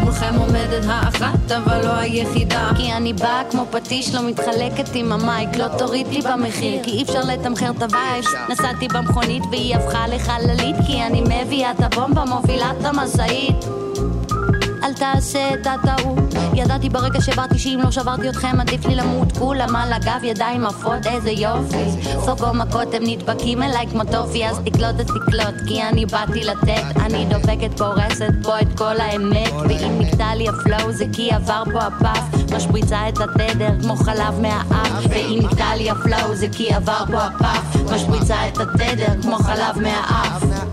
מולכם 0.00 0.34
עומדת 0.38 0.84
האחת 0.88 1.52
אבל 1.56 1.84
לא 1.84 1.92
היחידה. 1.92 2.70
כי 2.76 2.92
אני 2.92 3.12
באה 3.12 3.42
כמו 3.50 3.66
פטיש 3.70 4.14
לא 4.14 4.28
מתחלקת 4.28 4.94
עם 4.94 5.12
ה 5.12 5.23
mic 5.23 5.56
לא 5.56 5.68
תוריד 5.78 6.06
לי 6.06 6.20
במחיר. 6.20 6.82
כי 6.82 6.90
אי 6.90 7.02
אפשר 7.02 7.20
לתמחר 7.24 7.70
את 7.70 7.82
ה 7.82 7.90
vibes 7.90 8.28
נסעתי 8.48 8.88
במכונית 8.88 9.42
והיא 9.50 9.76
הפכה 9.76 10.08
לחללית. 10.08 10.76
כי 10.86 11.02
אני 11.02 11.20
מביאה 11.20 11.70
את 11.70 11.80
הבומבה 11.80 12.24
מובילה 12.24 12.70
את 12.70 12.84
המשאית. 12.84 13.64
אל 14.82 14.92
תעשה 14.94 15.54
את 15.54 15.66
הטעות 15.66 16.21
ידעתי 16.62 16.88
ברגע 16.88 17.20
שבאתי 17.20 17.58
שאם 17.58 17.80
לא 17.84 17.90
שברתי 17.90 18.28
אתכם 18.28 18.60
עדיף 18.60 18.86
לי 18.86 18.94
למות. 18.94 19.38
כולם 19.38 19.76
על 19.76 19.92
הגב 19.92 20.24
ידיים 20.24 20.66
עפות 20.66 21.06
איזה 21.06 21.30
יופי. 21.30 21.84
סוגו 22.24 22.54
מכות 22.54 22.94
הם 22.94 23.02
נדבקים 23.06 23.62
אליי 23.62 23.86
כמו 23.86 24.04
טופי. 24.04 24.46
אז 24.46 24.58
תקלוט 24.64 25.00
את 25.00 25.06
תקלוט 25.06 25.54
כי 25.66 25.82
אני 25.82 26.06
באתי 26.06 26.44
לתת. 26.44 26.82
אני 26.96 27.26
דופקת 27.26 27.78
פורסת 27.78 28.32
פה 28.42 28.60
את 28.60 28.78
כל 28.78 29.00
האמת. 29.00 29.52
ואם 29.68 29.98
נקטע 29.98 30.34
לי 30.34 30.48
ה 30.48 30.57
flow 30.57 30.92
זה 30.92 31.04
כי 31.12 31.30
עבר 31.30 31.62
פה 31.72 31.80
הפף 31.80 32.54
משפריצה 32.56 33.08
את 33.08 33.18
התדר 33.20 33.70
כמו 33.82 33.96
חלב 33.96 34.40
מהאף. 34.40 35.04
ואם 35.10 35.38
נקטע 35.42 35.76
לי 35.76 35.90
ה 35.90 35.99
flow 35.99 36.34
זה 36.34 36.46
כי 36.52 36.74
עבר 36.74 37.04
פה 37.10 37.18
הפף 37.18 37.92
משפריצה 37.94 38.48
את 38.48 38.58
התדר 38.58 39.22
כמו 39.22 39.36
חלב 39.36 39.82
מהאף 39.82 40.71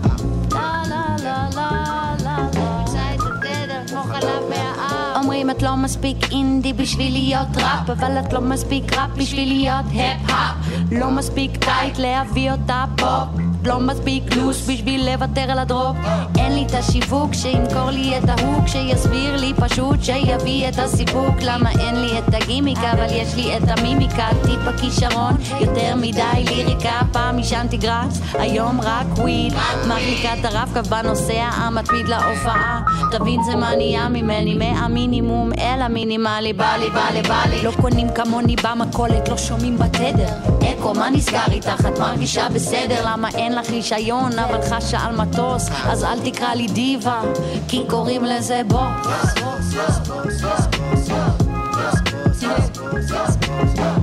אומרים 5.50 5.58
את 5.58 5.62
לא 5.62 5.76
מספיק 5.76 6.32
אינדי 6.32 6.72
בשביל 6.72 7.12
להיות 7.12 7.56
ראפ 7.56 7.90
אבל 7.90 8.18
את 8.18 8.32
לא 8.32 8.40
מספיק 8.40 8.92
ראפ 8.92 9.10
בשביל 9.16 9.48
להיות 9.48 9.86
היפ-הופ 9.86 10.54
לא 10.92 11.10
מספיק 11.10 11.50
tight 11.56 11.98
להביא 11.98 12.52
אותה 12.52 12.84
פופ 12.96 13.49
לא 13.64 13.80
מספיק 13.80 14.36
loose 14.36 14.68
בשביל 14.68 15.10
לוותר 15.10 15.50
על 15.50 15.58
ה 15.58 15.66
drop 15.66 15.96
אין 16.38 16.52
לי 16.52 16.66
את 16.66 16.74
השיווק 16.74 17.34
שימכור 17.34 17.90
לי 17.90 18.18
את 18.18 18.28
ה 18.28 18.36
hook 18.36 18.66
שיסביר 18.66 19.36
לי 19.36 19.52
פשוט 19.56 20.02
שיביא 20.02 20.68
את 20.68 20.78
הסיפוק. 20.78 21.34
למה 21.40 21.70
אין 21.70 22.00
לי 22.00 22.18
את 22.18 22.34
הגימיק 22.34 22.78
אבל 22.78 23.06
יש 23.10 23.34
לי 23.34 23.56
את 23.56 23.62
המימיקה. 23.66 24.28
טיפה 24.42 24.60
כישרון 24.66 25.34
יותר 25.60 25.96
מדי 25.96 26.44
ליריקה. 26.44 27.00
פעם 27.12 27.36
עישנתי 27.36 27.76
גראס 27.76 28.20
היום 28.34 28.80
רק 28.80 29.06
weed. 29.18 29.52
מחליקה 29.88 30.34
את 30.40 30.44
הרב-קו 30.44 30.90
בנוסע 30.90 31.42
המתמיד 31.52 32.08
להופעה. 32.08 32.80
תבין 33.10 33.42
זה 33.42 33.56
מה 33.56 33.76
נהיה 33.76 34.08
ממני 34.08 34.54
מהמינימום 34.54 35.50
אל 35.58 35.82
המינימלי. 35.82 36.52
בא 36.52 36.76
לי 36.76 36.90
בא 36.90 37.08
לי 37.12 37.22
בא 37.22 37.42
לי. 37.50 37.62
לא 37.62 37.72
קונים 37.80 38.08
כמוני 38.14 38.56
במכולת 38.56 39.28
לא 39.28 39.36
שומעים 39.36 39.78
בתדר 39.78 40.59
אקו 40.72 40.94
מה 40.94 41.10
נסגר 41.10 41.52
איתך 41.52 41.86
את 41.88 41.98
מרגישה 41.98 42.48
בסדר 42.48 43.06
למה 43.06 43.28
אין 43.28 43.54
לך 43.54 43.70
רישיון? 43.70 44.38
אבל 44.38 44.60
חשה 44.62 44.98
על 44.98 45.16
מטוס 45.16 45.68
אז 45.88 46.04
אל 46.04 46.30
תקרא 46.30 46.54
לי 46.54 46.66
דיבה 46.66 47.20
כי 47.68 47.84
קוראים 47.88 48.24
לזה 48.24 48.62
בוס. 48.66 48.80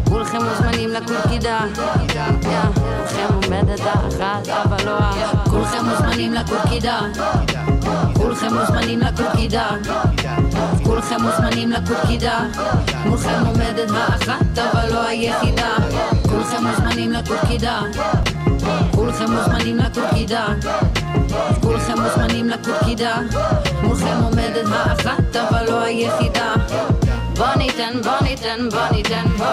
כולכם 0.10 0.38
מוזמנים 0.43 0.89
לקורקידה 0.89 1.60
כולכם 2.73 3.34
עומדת 3.34 3.80
האחת 3.80 4.49
אבל 4.49 4.86
לא 4.86 4.97
ה... 4.99 5.12
כולכם 5.49 5.86
מוזמנים 5.86 6.34
לקורקידה 6.34 6.99
כולכם 8.13 8.53
מוזמנים 8.53 8.99
לקורקידה 8.99 9.69
כולכם 10.84 11.21
מוזמנים 11.21 11.71
לקורקידה 11.71 12.39
כולכם 13.10 13.43
עומדת 13.45 13.91
האחת 13.91 14.58
אבל 14.58 14.93
לא 14.93 15.08
היחידה 15.08 15.75
כולכם 16.47 16.65
מוזמנים 16.65 17.12
לקורקידה 17.12 17.81
כולכם 18.91 19.31
מוזמנים 19.31 19.77
לקורקידה 19.77 20.47
כולכם 21.62 22.01
מוזמנים 22.01 22.49
לקורקידה 22.49 23.15
מולכם 23.83 24.19
עומדת 24.23 24.67
האחת 24.71 25.36
אבל 25.36 25.65
לא 25.69 25.81
היחידה 25.81 26.53
בוא 27.38 27.47
ניתן, 27.57 27.93
בוא 28.03 28.12
ניתן, 28.21 28.69
בוא 28.71 28.88
ניתן, 28.91 29.25
בוא 29.38 29.45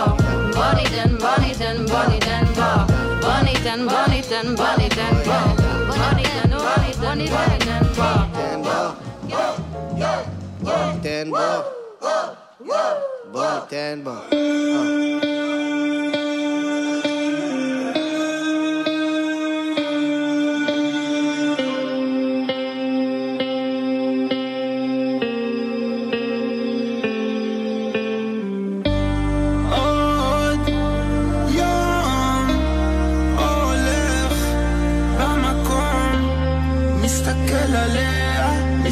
בוא 0.54 0.64
ניתן, 0.74 1.18
בוא 1.18 1.28
ניתן, 1.38 1.87
בוא 1.87 2.04
ניתן, 2.09 2.44
בוא 2.54 2.94
בוא 3.20 3.40
ניתן, 3.42 3.87
בוא 3.87 4.07
ניתן, 4.09 4.54
בוא 4.57 4.66
ניתן, 4.78 5.14
בוא 5.24 5.35
בוא 5.87 6.12
ניתן, 6.16 6.50
בוא 6.50 7.14
ניתן, 7.14 7.24
בוא 7.24 7.44
ניתן, 7.44 7.83
בוא 10.61 10.74
תן 11.02 11.30
בו, 11.30 11.37
בוא 13.33 13.42
תן 13.68 14.00
בו. 14.04 14.11
עוד 14.11 15.34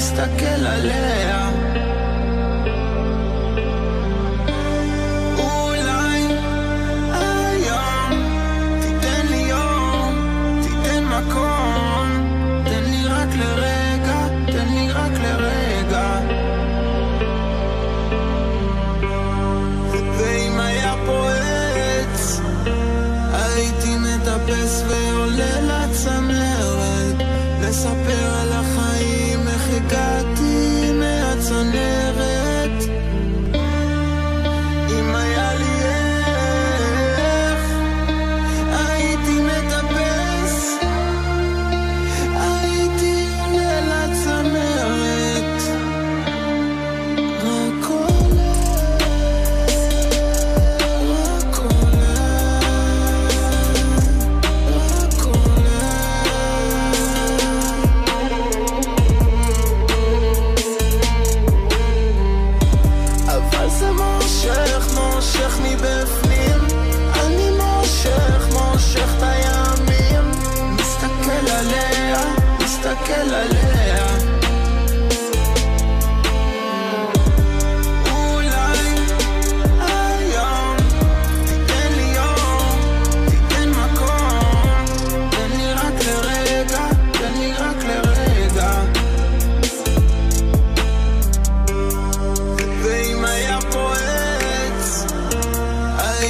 עליה, 0.02 0.26
מסתכל 0.26 0.66
עליה. 0.66 1.11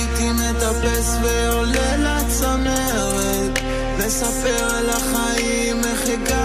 הייתי 0.03 0.33
מטפס 0.33 1.17
ועולה 1.23 1.97
לצמרת, 1.97 3.59
לספר 3.99 4.75
על 4.75 4.91
החיים, 4.91 5.85
איך 5.85 6.09
הגעתי 6.09 6.42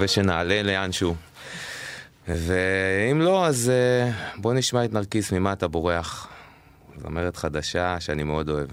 מקווה 0.00 0.08
שנעלה 0.08 0.62
לאנשהו. 0.62 1.14
ואם 2.28 3.20
לא, 3.20 3.46
אז 3.46 3.70
אה, 3.70 4.10
בוא 4.36 4.54
נשמע 4.54 4.84
את 4.84 4.92
נרקיס, 4.92 5.32
ממה 5.32 5.52
אתה 5.52 5.68
בורח? 5.68 6.28
זמרת 6.96 7.36
חדשה 7.36 8.00
שאני 8.00 8.22
מאוד 8.22 8.48
אוהב. 8.48 8.68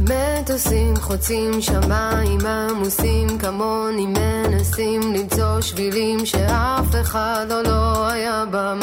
מטוסים 0.00 0.96
חוצים 0.96 1.60
שמיים 1.60 2.40
עמוסים 2.46 3.38
כמוני 3.38 4.06
מנסים 4.06 5.00
למצוא 5.14 5.60
שבילים 5.60 6.26
שאף 6.26 6.94
אחד 7.00 7.46
עוד 7.50 7.66
לא 7.66 8.06
היה 8.06 8.44
בם 8.50 8.78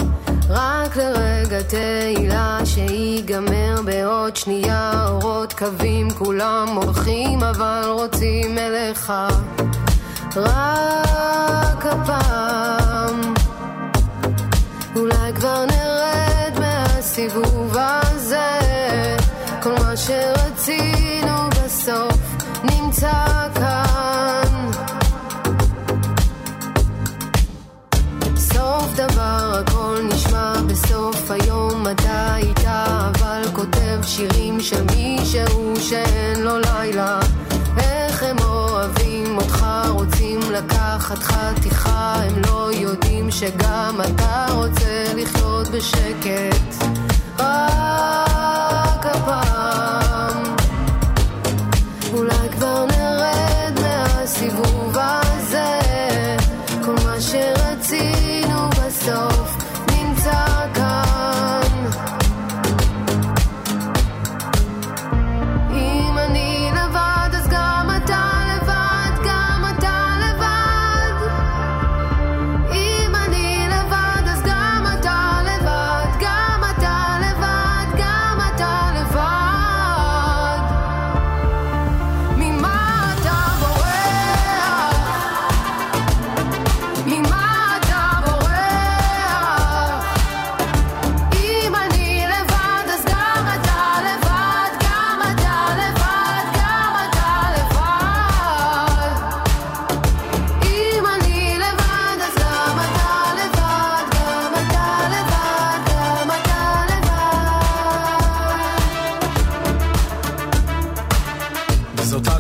רק 0.50 0.98
לרגע 0.98 1.62
תהילה 1.62 2.60
שיגמר 2.66 3.82
בעוד 3.86 4.36
שנייה. 4.36 5.08
אורות 5.10 5.54
קווים 5.54 6.10
כולם 6.10 6.68
הולכים 6.76 7.44
אבל 7.44 7.82
רוצים 7.88 8.58
אליך. 8.58 9.14
רק 10.36 11.86
הפעם. 11.86 13.34
אולי 14.96 15.34
כבר 15.36 15.66
נרד 15.66 16.60
מהסיבוב 16.60 17.78
הזה, 17.78 18.60
כל 19.64 19.72
מה 19.72 19.98
שרצינו 19.98 21.50
בסוף 21.50 22.18
נמצא 22.64 23.35
בסוף 30.76 31.32
היום 31.32 31.88
אתה 31.88 32.36
איתה 32.38 33.10
אבל 33.10 33.42
כותב 33.54 34.00
שירים 34.04 34.60
של 34.60 34.84
מישהו 34.96 35.74
שאין 35.80 36.42
לו 36.44 36.60
לילה. 36.60 37.20
איך 37.78 38.24
הם 38.24 38.36
אוהבים 38.40 39.38
אותך 39.38 39.66
רוצים 39.90 40.40
לקחת 40.52 41.18
חתיכה 41.18 42.14
הם 42.16 42.42
לא 42.48 42.70
יודעים 42.74 43.32
שגם 43.32 44.00
אתה 44.02 44.46
רוצה 44.54 45.04
לחיות 45.16 45.68
בשקט. 45.68 46.84
רק 47.40 49.06
הפעם. 49.06 50.44
אולי 52.14 52.50
כבר 52.52 52.86
נרד 52.86 53.80
מהסיבוב 53.82 54.98
הזה. 54.98 55.80
כל 56.86 56.96
מה 57.06 57.22
שרצינו 57.22 58.70
בסוף 58.70 59.45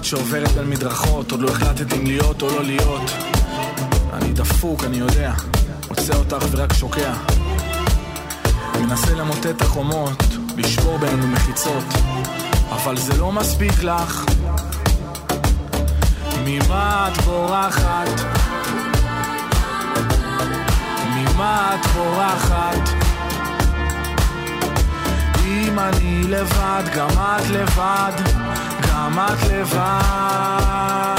שעוברת 0.05 0.51
בין 0.51 0.69
מדרכות, 0.69 1.31
עוד 1.31 1.41
לא 1.41 1.49
החלטת 1.49 1.93
אם 1.93 2.05
להיות 2.05 2.41
או 2.41 2.47
לא 2.47 2.63
להיות. 2.63 3.11
אני 4.13 4.33
דפוק, 4.33 4.83
אני 4.83 4.97
יודע, 4.97 5.33
מוצא 5.89 6.15
אותך 6.15 6.45
ורק 6.51 6.73
שוקע. 6.73 7.13
מנסה 8.81 9.13
למוטט 9.13 9.45
את 9.45 9.61
החומות, 9.61 10.23
לשבור 10.57 10.97
בינינו 10.97 11.27
מחיצות, 11.27 11.83
אבל 12.69 12.97
זה 12.97 13.17
לא 13.17 13.31
מספיק 13.31 13.83
לך. 13.83 14.25
ממה 16.45 17.09
את 17.11 17.17
בורחת? 17.21 18.09
ממה 21.15 21.75
את 21.75 21.85
בורחת? 21.85 22.89
אם 25.45 25.79
אני 25.79 26.23
לבד, 26.23 26.83
גם 26.95 27.09
את 27.09 27.49
לבד, 27.49 28.11
גם 28.95 29.19
את 29.19 29.49
לבד. 29.51 31.15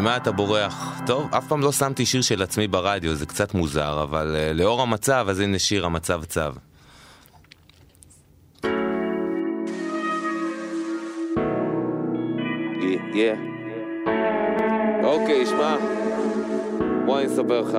ממה 0.00 0.16
אתה 0.16 0.32
בורח? 0.32 1.00
טוב, 1.06 1.34
אף 1.34 1.46
פעם 1.46 1.60
לא 1.60 1.72
שמתי 1.72 2.06
שיר 2.06 2.22
של 2.22 2.42
עצמי 2.42 2.68
ברדיו, 2.68 3.14
זה 3.14 3.26
קצת 3.26 3.54
מוזר, 3.54 4.02
אבל 4.02 4.36
uh, 4.36 4.52
לאור 4.52 4.82
המצב, 4.82 5.26
אז 5.30 5.40
הנה 5.40 5.58
שיר 5.58 5.86
המצב. 5.86 6.22
יא. 13.14 13.32
אוקיי, 15.02 15.46
שמע, 15.46 15.76
בוא 17.06 17.18
אני 17.18 17.26
אספר 17.26 17.60
לך. 17.60 17.78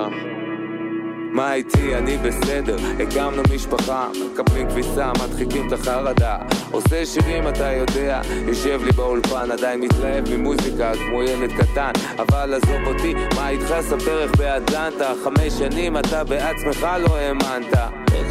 מה 1.32 1.54
איתי? 1.54 1.94
אני 1.96 2.18
בסדר, 2.18 2.76
הקמנו 3.02 3.42
משפחה, 3.54 4.08
מקפלים 4.32 4.68
כביסה, 4.68 5.12
מדחיקים 5.12 5.68
את 5.68 5.72
החרדה. 5.72 6.36
עושה 6.70 7.06
שירים 7.06 7.48
אתה 7.48 7.72
יודע, 7.72 8.20
יושב 8.46 8.80
לי 8.84 8.92
באולפן 8.92 9.50
עדיין 9.50 9.80
מתלהב 9.80 10.24
ממוזיקה 10.36 10.92
כמו 10.94 11.22
ילד 11.22 11.52
קטן. 11.52 11.92
אבל 12.18 12.54
עזוב 12.54 12.86
אותי, 12.86 13.14
מה 13.36 13.48
איתך? 13.48 13.74
ספר 13.80 14.22
איך 14.22 14.36
באטלנטה. 14.36 15.12
חמש 15.24 15.52
שנים 15.52 15.96
אתה 15.96 16.24
בעצמך 16.24 16.86
לא 17.02 17.16
האמנת 17.16 17.74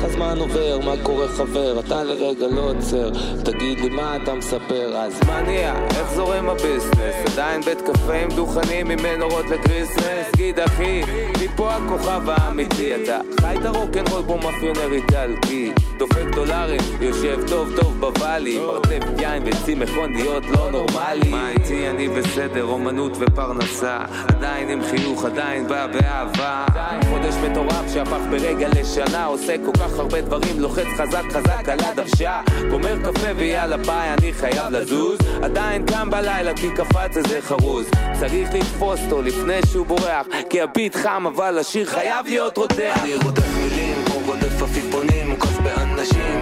איך 0.01 0.09
הזמן 0.11 0.37
עובר, 0.39 0.79
מה 0.85 0.93
קורה 1.03 1.27
חבר? 1.27 1.79
אתה 1.79 2.03
לרגע 2.03 2.47
לא 2.47 2.61
עוצר. 2.61 3.09
תגיד 3.43 3.79
לי 3.79 3.89
מה 3.89 4.15
אתה 4.15 4.33
מספר? 4.33 4.97
אז 4.97 5.19
מה 5.27 5.41
נהיה? 5.41 5.87
איך 5.87 6.13
זורם 6.13 6.49
הביזנס? 6.49 7.15
עדיין 7.33 7.61
בית 7.61 7.81
קפה 7.81 8.13
עם 8.13 8.29
דוכנים 8.35 8.89
עם 8.89 8.99
מנורות 9.03 9.45
לקריסמס. 9.45 10.31
גיד 10.35 10.59
אחי, 10.59 11.01
מי 11.43 11.59
פה 11.59 11.75
הכוכב 11.75 12.21
האמיתי? 12.29 12.95
אתה 12.95 13.19
חי 13.41 13.55
את 13.59 13.65
הרוקנרול 13.65 14.23
כמו 14.23 14.37
מאפיונר 14.37 14.93
איטלקי. 14.93 15.71
דופק 15.97 16.25
דולרים, 16.35 16.81
יושב 17.01 17.39
טוב 17.47 17.69
טוב 17.81 17.97
בוואלי. 17.99 18.59
מרתף 18.59 19.05
יין 19.19 19.43
וצי 19.45 19.75
מכוניות 19.75 20.43
לא 20.45 20.71
נורמלי. 20.71 21.29
מה 21.29 21.49
איתי? 21.49 21.89
אני 21.89 22.07
בסדר, 22.07 22.63
אומנות 22.63 23.17
ופרנסה. 23.19 23.97
עדיין 24.27 24.69
עם 24.69 24.81
חיוך, 24.83 25.25
עדיין 25.25 25.67
בא 25.67 25.87
באהבה. 25.87 26.65
חודש 27.09 27.35
מטורף 27.35 27.93
שהפך 27.93 28.19
ברגע 28.31 28.67
לשנה. 28.69 29.25
עושה 29.25 29.55
כל 29.65 29.71
כך 29.71 29.90
הרבה 29.99 30.21
דברים, 30.21 30.59
לוחץ 30.59 30.87
חזק 30.97 31.23
חזק 31.31 31.69
על 31.69 31.79
הדוושה 31.79 32.41
גומר 32.69 32.97
קפה 33.03 33.27
ויאללה 33.35 33.77
ביי, 33.77 34.13
אני 34.17 34.33
חייב 34.33 34.71
לזוז. 34.71 35.19
עדיין 35.41 35.85
קם 35.85 36.09
בלילה 36.09 36.53
כי 36.55 36.67
קפץ 36.75 37.17
איזה 37.17 37.41
חרוז. 37.41 37.85
צריך 38.19 38.49
לתפוס 38.53 38.99
אותו 39.03 39.21
לפני 39.21 39.59
שהוא 39.71 39.85
בורח 39.85 40.25
כי 40.49 40.61
הביט 40.61 40.95
חם 40.95 41.27
אבל 41.27 41.57
השיר 41.59 41.85
חייב 41.85 42.25
להיות 42.25 42.57
רותח. 42.57 42.99
אני 43.03 43.15
רודף 43.15 43.55
מילים 43.57 43.95
כמו 44.05 44.19
רודף 44.25 44.61
עפיפונים 44.61 45.29
מוקף 45.29 45.59
באנשים 45.63 46.40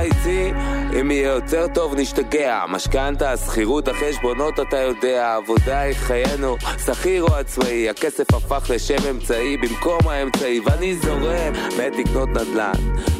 איתי? 0.00 0.52
אם 1.00 1.10
יהיה 1.10 1.28
יותר 1.28 1.66
טוב 1.74 1.94
נשתגע. 1.94 2.64
משכנתה, 2.68 3.36
שכירות, 3.36 3.88
החשבונות 3.88 4.60
אתה 4.60 4.76
יודע 4.76 5.34
עבודה 5.34 5.80
היא 5.80 5.94
חיינו, 5.94 6.56
שכיר 6.86 7.22
או 7.22 7.34
עצמאי 7.34 7.88
הכסף 7.90 8.34
הפך 8.34 8.70
לשם 8.74 9.08
אמצעי 9.10 9.56
במקום 9.56 10.00
האמצעי 10.04 10.60
ואני 10.60 10.96
זורם. 10.96 11.52
מת 11.52 11.96
לקנות 11.98 12.28
נדל"ן 12.28 12.72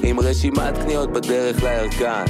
עם 0.03 0.21
רשימת 0.21 0.79
קניות 0.79 1.13
בדרך 1.13 1.63
לערכן 1.63 2.25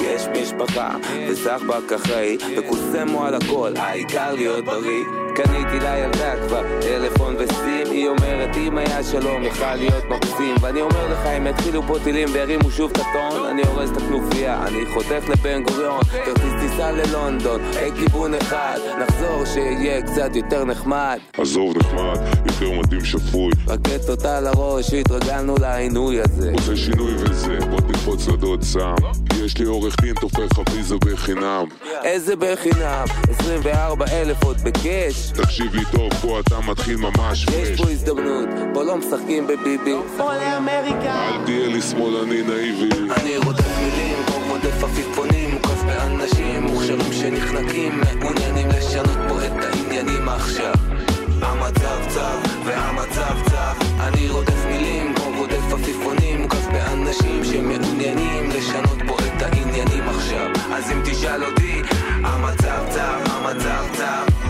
יש 0.00 0.22
משפחה 0.42 0.96
וסחבק 1.28 1.92
אחראי 1.92 2.36
וקוסמו 2.56 3.24
על 3.24 3.34
הכל 3.34 3.72
העיקר 3.76 4.34
להיות 4.34 4.64
בריא 4.64 5.23
קניתי 5.34 5.80
לילדה 5.80 6.34
כבר 6.46 6.62
טלפון 6.80 7.36
וסים 7.38 7.86
היא 7.90 8.08
אומרת 8.08 8.56
אם 8.56 8.78
היה 8.78 9.04
שלום 9.04 9.42
יכל 9.42 9.74
להיות 9.74 10.04
מרוצים 10.04 10.54
ואני 10.60 10.80
אומר 10.80 11.12
לך 11.12 11.26
אם 11.26 11.46
יתחילו 11.46 11.82
פה 11.82 11.96
טילים 12.04 12.28
וירימו 12.32 12.70
שוב 12.70 12.90
את 12.90 12.98
הטון 12.98 13.46
אני 13.50 13.62
הורס 13.66 13.90
את 13.90 13.96
הכנופיה 13.96 14.66
אני 14.66 14.86
חותך 14.94 15.28
לבן 15.28 15.62
גוריון 15.62 16.00
כרטיס 16.24 16.52
טיסה 16.60 16.92
ללונדון 16.92 17.60
היי 17.76 17.92
כיוון 17.92 18.34
אחד 18.34 18.78
נחזור 19.02 19.44
שיהיה 19.44 20.02
קצת 20.02 20.36
יותר 20.36 20.64
נחמד. 20.64 21.18
עזוב 21.38 21.78
נחמד, 21.78 22.18
יותר 22.46 22.70
מדהים 22.70 23.04
שפוי. 23.04 23.52
רקטות 23.68 24.24
על 24.24 24.46
הראש 24.46 24.94
התרגלנו 24.94 25.54
לעינוי 25.60 26.20
הזה. 26.20 26.52
רוצה 26.52 26.76
שינוי 26.76 27.14
וזה, 27.14 27.58
בוא 27.70 27.80
תקפוץ 27.80 28.28
לדוד 28.28 28.62
סם. 28.62 28.94
יש 29.44 29.58
לי 29.58 29.64
עורך 29.64 29.96
דין 30.00 30.14
תופר 30.14 30.44
לך 30.44 30.60
ויזה 30.74 30.96
בחינם. 30.96 31.64
איזה 32.04 32.36
בחינם? 32.36 33.04
24 33.28 34.06
אלף 34.12 34.44
עוד 34.44 34.56
בקש 34.64 35.23
תקשיב 35.32 35.74
לי 35.74 35.84
טוב, 35.92 36.14
פה 36.14 36.40
אתה 36.40 36.60
מתחיל 36.60 36.96
ממש 36.96 37.46
יש 37.48 37.80
פה 37.80 37.90
הזדמנות, 37.90 38.48
פה 38.74 38.82
לא 38.82 38.96
משחקים 38.96 39.46
בביבי. 39.46 39.94
אל 40.20 41.44
תהיה 41.44 41.68
לי 41.68 41.82
שמאלני 41.82 42.42
נאיבי. 42.42 42.88
אני 43.16 43.36
רודף 43.36 43.78
מילים, 43.78 44.16
כמו 44.26 44.36
רודף 44.48 44.84
עפיפונים 44.84 45.50
מוקף 45.54 45.82
באנשים 45.86 46.62
מוכשרים 46.62 47.12
שנחנקים 47.12 48.00
מעוניינים 48.20 48.68
לשנות 48.68 49.18
פה 49.28 49.44
את 49.46 49.64
העניינים 49.64 50.28
עכשיו. 50.28 50.74
המצב 51.42 51.98
צב 52.08 52.38
והמצב 52.64 53.36
צב 53.50 53.74
אני 54.00 54.28
רודף 54.28 54.64
מילים 54.66 55.14
כמו 55.14 55.38
רודף 55.38 55.72
עפיפונים 55.72 56.42
מוקף 56.42 56.66
באנשים 56.72 57.44
שמעוניינים 57.44 58.50
לשנות 58.50 58.98
פה 59.06 59.16
את 59.18 59.42
העניינים 59.42 60.08
עכשיו. 60.08 60.50
אז 60.74 60.90
אם 60.90 61.00
תשאל 61.04 61.44
אותי 61.44 61.82
המצב 62.24 62.84
צב, 62.90 63.20
המצב 63.26 63.84
צב 63.96 64.43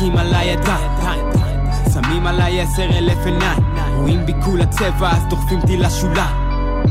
עם 0.00 0.16
אזיקים 0.16 0.16
על 0.16 0.34
הידיים 0.34 0.90
שמים 1.92 2.26
עליי 2.26 2.60
עשר 2.60 2.98
אלף 2.98 3.26
עיניים. 3.26 3.58
רואים 3.96 4.26
בי 4.26 4.32
כולה 4.44 4.66
צבע 4.66 5.10
אז 5.10 5.24
דוחפים 5.30 5.60
אותי 5.60 5.76
לשוליים. 5.76 6.36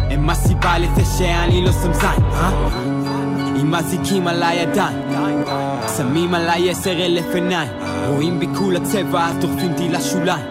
הם 0.09 0.29
הסיבה 0.29 0.77
לזה 0.77 1.01
שאני 1.17 1.65
לא 1.65 1.71
שם 1.71 1.93
זין 1.93 2.23
אה? 2.33 2.49
עם 3.59 3.75
אזיקים 3.75 4.27
על 4.27 4.43
הידיים 4.43 4.97
שמים 5.97 6.33
עליי 6.33 6.69
עשר 6.69 7.05
אלף 7.05 7.35
עיניים. 7.35 7.71
רואים 8.07 8.39
בי 8.39 8.47
כולה 8.57 8.79
צבע 8.79 9.25
אז 9.25 9.37
דוחפים 9.37 9.71
אותי 9.71 9.89
לשוליים. 9.89 10.45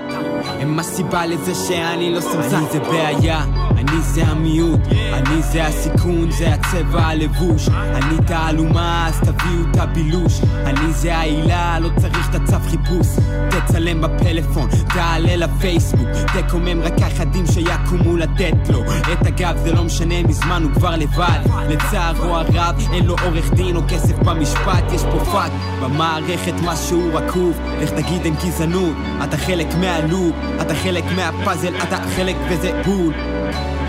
הם 0.61 0.79
הסיבה 0.79 1.27
לזה 1.27 1.55
שאני 1.55 2.15
לא 2.15 2.21
שם 2.21 2.43
זין. 2.43 2.65
זה 2.73 2.81
בעיה 2.81 3.45
אני 3.81 4.01
זה 4.03 4.27
המיעוט, 4.27 4.81
אני 5.13 5.43
זה 5.43 5.67
הסיכון, 5.67 6.31
זה 6.31 6.55
הצבע 6.55 7.07
הלבוש. 7.07 7.69
אני 7.69 8.27
תעלומה, 8.27 9.09
אז 9.09 9.21
תביאו 9.21 9.71
את 9.71 9.77
הבילוש. 9.77 10.41
אני 10.65 10.93
זה 10.93 11.17
העילה, 11.17 11.79
לא 11.79 11.89
צריך 11.97 12.31
את 12.31 12.35
הצו 12.35 12.57
חיפוש. 12.71 13.07
תצלם 13.51 14.01
בפלאפון, 14.01 14.69
תעלה 14.89 15.37
לפייסבוק. 15.37 16.09
תקומם 16.39 16.83
רק 16.83 16.93
האחדים 17.03 17.47
שיקומו 17.47 18.17
לתת 18.17 18.69
לו. 18.69 18.83
את 19.13 19.27
הגב 19.27 19.57
זה 19.63 19.73
לא 19.73 19.85
משנה, 19.85 20.23
מזמן 20.23 20.63
הוא 20.63 20.73
כבר 20.73 20.97
לבד. 20.97 21.41
לצערו 21.69 22.37
הרב, 22.37 22.89
אין 22.93 23.07
לו 23.07 23.17
עורך 23.23 23.53
דין 23.53 23.77
או 23.77 23.81
כסף 23.89 24.19
במשפט. 24.19 24.93
יש 24.93 25.03
פה 25.03 25.25
פאק 25.25 25.53
במערכת 25.83 26.55
משהו 26.65 27.11
רקוב. 27.15 27.59
לך 27.83 27.91
תגיד 27.91 28.25
אין 28.25 28.35
גזענות, 28.45 28.97
אתה 29.25 29.37
חלק 29.37 29.67
מה 29.81 29.99
loop 29.99 30.35
אתה 30.61 30.75
חלק 30.75 31.05
מהפאזל, 31.17 31.75
אתה 31.77 31.97
חלק 32.17 32.37
וזה 32.51 32.83
בול 32.85 33.15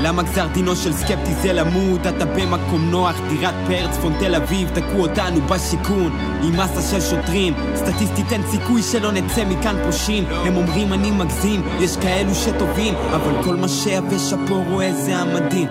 למה 0.04 0.24
גזר 0.24 0.48
דינו 0.54 0.76
של 0.76 0.94
סקפטי 0.94 1.34
זה 1.42 1.54
למות? 1.54 2.08
אתה 2.08 2.26
במקום 2.26 2.90
נוח, 2.90 3.16
דירת 3.30 3.54
פאר, 3.68 3.88
צפון 3.92 4.14
תל 4.20 4.36
אביב, 4.36 4.70
תקעו 4.74 5.02
אותנו 5.02 5.42
בשיכון. 5.42 6.18
עם 6.44 6.58
מסה 6.58 6.82
של 6.82 7.02
שוטרים 7.02 7.54
סטטיסטית 7.76 8.32
אין 8.32 8.42
סיכוי 8.52 8.84
שלא 8.84 9.12
נצא 9.12 9.46
מכאן 9.46 9.76
פושעים. 9.86 10.24
הם 10.30 10.58
אומרים 10.58 10.94
אני 10.94 11.12
מגזים, 11.12 11.62
יש 11.80 11.98
כאלו 11.98 12.36
שטובים 12.36 12.94
אבל 12.96 13.44
כל 13.44 13.56
מה 13.56 13.68
שיבש 13.68 14.34
פה 14.48 14.64
רואה 14.70 14.94
זה 14.94 15.18
המדהים. 15.18 15.68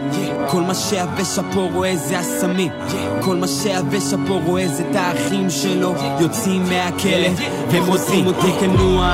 כל 0.51 0.61
מה 0.61 0.75
שיבש 0.75 1.38
פה 1.55 1.69
רואה 1.73 1.97
זה 1.97 2.19
הסמים. 2.19 2.73
כל 3.21 3.37
מה 3.37 3.47
שיבש 3.47 4.14
פה 4.27 4.40
רואה 4.47 4.69
זה 4.69 4.85
את 4.90 4.97
האחים 4.97 5.51
שלו. 5.51 5.95
יוצאים 6.21 6.62
מהכלא 6.62 7.29
והם 7.71 7.87
רוצים 7.87 8.27
אותי 8.27 8.53
כנוע 8.61 9.07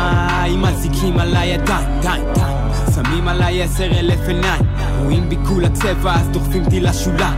עם 0.46 0.64
אזיקים 0.64 1.18
על 1.18 1.36
הידיים. 1.36 2.00
די, 2.02 2.08
די 2.34 2.55
שמים 2.96 3.28
עליי 3.28 3.62
עשר 3.62 3.84
אלף 3.84 4.28
עיניים. 4.28 4.62
רואים 5.02 5.28
בי 5.28 5.36
כולה 5.48 5.68
צבע 5.68 6.14
אז 6.14 6.28
דוחפים 6.28 6.64
אותי 6.64 6.80
לשוליים. 6.80 7.34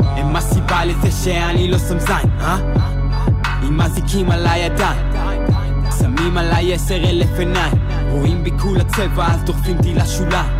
הם 0.00 0.36
הסיבה 0.36 0.84
לזה 0.84 1.10
שאני 1.24 1.70
לא 1.70 1.78
שם 1.78 1.98
זין, 1.98 2.30
אה? 2.40 2.56
עם 3.62 3.80
אזיקים 3.80 4.30
על 4.30 4.46
הידיים. 4.46 5.06
שמים 5.98 6.38
עליי 6.38 6.74
עשר 6.74 6.96
אלף 6.96 7.38
עיניים. 7.38 7.74
רואים 8.10 8.44
בי 8.44 8.50
כולה 8.62 8.84
צבע 8.84 9.26
אז 9.26 9.42
דוחפים 9.44 9.76
אותי 9.76 9.94
לשוליים. 9.94 10.50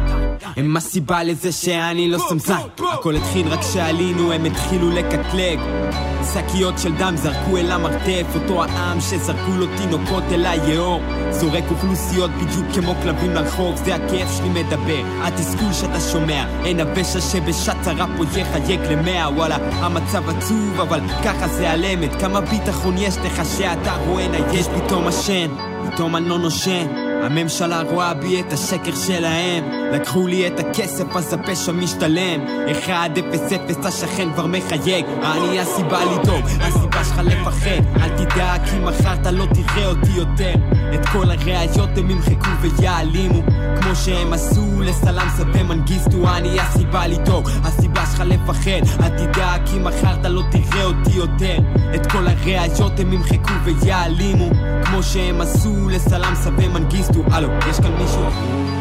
הם 0.56 0.76
הסיבה 0.76 1.22
לזה 1.22 1.52
שאני 1.52 2.08
לא 2.08 2.18
שם 2.28 2.38
זין. 2.38 2.56
הכל 2.92 3.16
התחיל 3.16 3.48
רק 3.48 3.61
כשעלינו 3.61 4.32
הם 4.32 4.44
התחילו 4.44 4.90
לקטלג 4.90 5.58
שקיות 6.34 6.78
של 6.78 6.94
דם 6.94 7.14
זרקו 7.16 7.56
אל 7.56 7.70
המרתף 7.70 8.26
אותו 8.34 8.64
העם 8.64 9.00
שזרקו 9.00 9.52
לו 9.56 9.66
תינוקות 9.76 10.24
אל 10.32 10.46
היאור. 10.46 11.00
זורק 11.30 11.64
אוכלוסיות 11.70 12.30
בדיוק 12.30 12.66
כמו 12.74 12.94
כלבים 13.02 13.30
לרחוב 13.30 13.76
זה 13.76 13.94
הכאב 13.94 14.28
שלי 14.36 14.48
מדבר. 14.48 15.02
התסכול 15.22 15.72
שאתה 15.72 16.00
שומע 16.00 16.44
אין 16.64 16.80
הפשע 16.80 17.20
שבשעת 17.20 17.76
צרה 17.82 18.06
פה 18.16 18.24
יחייק 18.40 18.80
למאה. 18.90 19.30
וואלה 19.30 19.56
המצב 19.72 20.28
עצוב 20.28 20.80
אבל 20.80 21.00
ככה 21.24 21.48
זה 21.48 21.70
על 21.70 21.84
אמת 21.84 22.20
כמה 22.20 22.40
ביטחון 22.40 22.94
יש 22.98 23.16
לך 23.16 23.42
שאתה 23.58 23.96
רואה 24.06 24.28
נייש 24.28 24.66
פתאום 24.68 25.06
השן 25.06 25.50
פתאום 25.90 26.16
אני 26.16 26.28
לא 26.28 26.38
נושן. 26.38 26.86
הממשלה 27.22 27.82
רואה 27.82 28.14
בי 28.14 28.40
את 28.40 28.52
השקר 28.52 28.94
שלהם 29.06 29.64
לקחו 29.92 30.27
לי 30.27 30.46
את 30.46 30.61
הכסף 30.61 31.16
אז 31.16 31.33
הפשע 31.33 31.72
משתלם. 31.72 32.40
1-0-0 32.87 33.87
השכן 33.87 34.33
כבר 34.33 34.46
מחייג. 34.46 35.05
אני 35.22 35.61
הסיבה 35.61 36.05
לדאוג, 36.05 36.44
הסיבה 36.61 37.05
שלך 37.05 37.20
לפחד. 37.24 38.01
אל 38.03 38.09
תדאג 38.09 38.61
כי 38.64 38.79
מחר 38.79 39.14
אתה 39.14 39.31
לא 39.31 39.44
תראה 39.55 39.87
אותי 39.87 40.11
יותר. 40.16 40.55
את 40.94 41.07
כל 41.07 41.31
הראיות 41.31 41.98
הם 41.98 42.11
ימחקו 42.11 42.51
ויעלימו. 42.61 43.42
כמו 43.81 43.96
שהם 43.96 44.32
עשו 44.32 44.82
לסלאם 44.82 45.28
ומנגיסטו 45.55 46.28
אני 46.36 46.61
הסיבה 46.61 47.07
לדאוג, 47.07 47.49
הסיבה 47.64 48.07
שלך 48.07 48.22
לפחד. 48.26 49.03
אל 49.05 49.09
תדאג 49.09 49.61
כי 49.66 49.78
מחר 49.78 50.14
אתה 50.20 50.28
לא 50.28 50.43
תראה 50.51 50.84
אותי 50.84 51.11
יותר. 51.14 51.59
את 51.95 52.12
כל 52.12 52.26
הראיות 52.26 53.01
הם 53.01 53.12
ימחקו 53.12 53.53
ויעלימו. 53.64 54.51
כמו 54.84 55.03
שהם 55.03 55.41
עשו 55.41 55.89
לסלאם 55.89 56.34
ומנגיסטו 56.59 57.22
הלו, 57.30 57.49
יש 57.70 57.80
כאן 57.80 57.93
מישהו? 57.99 58.78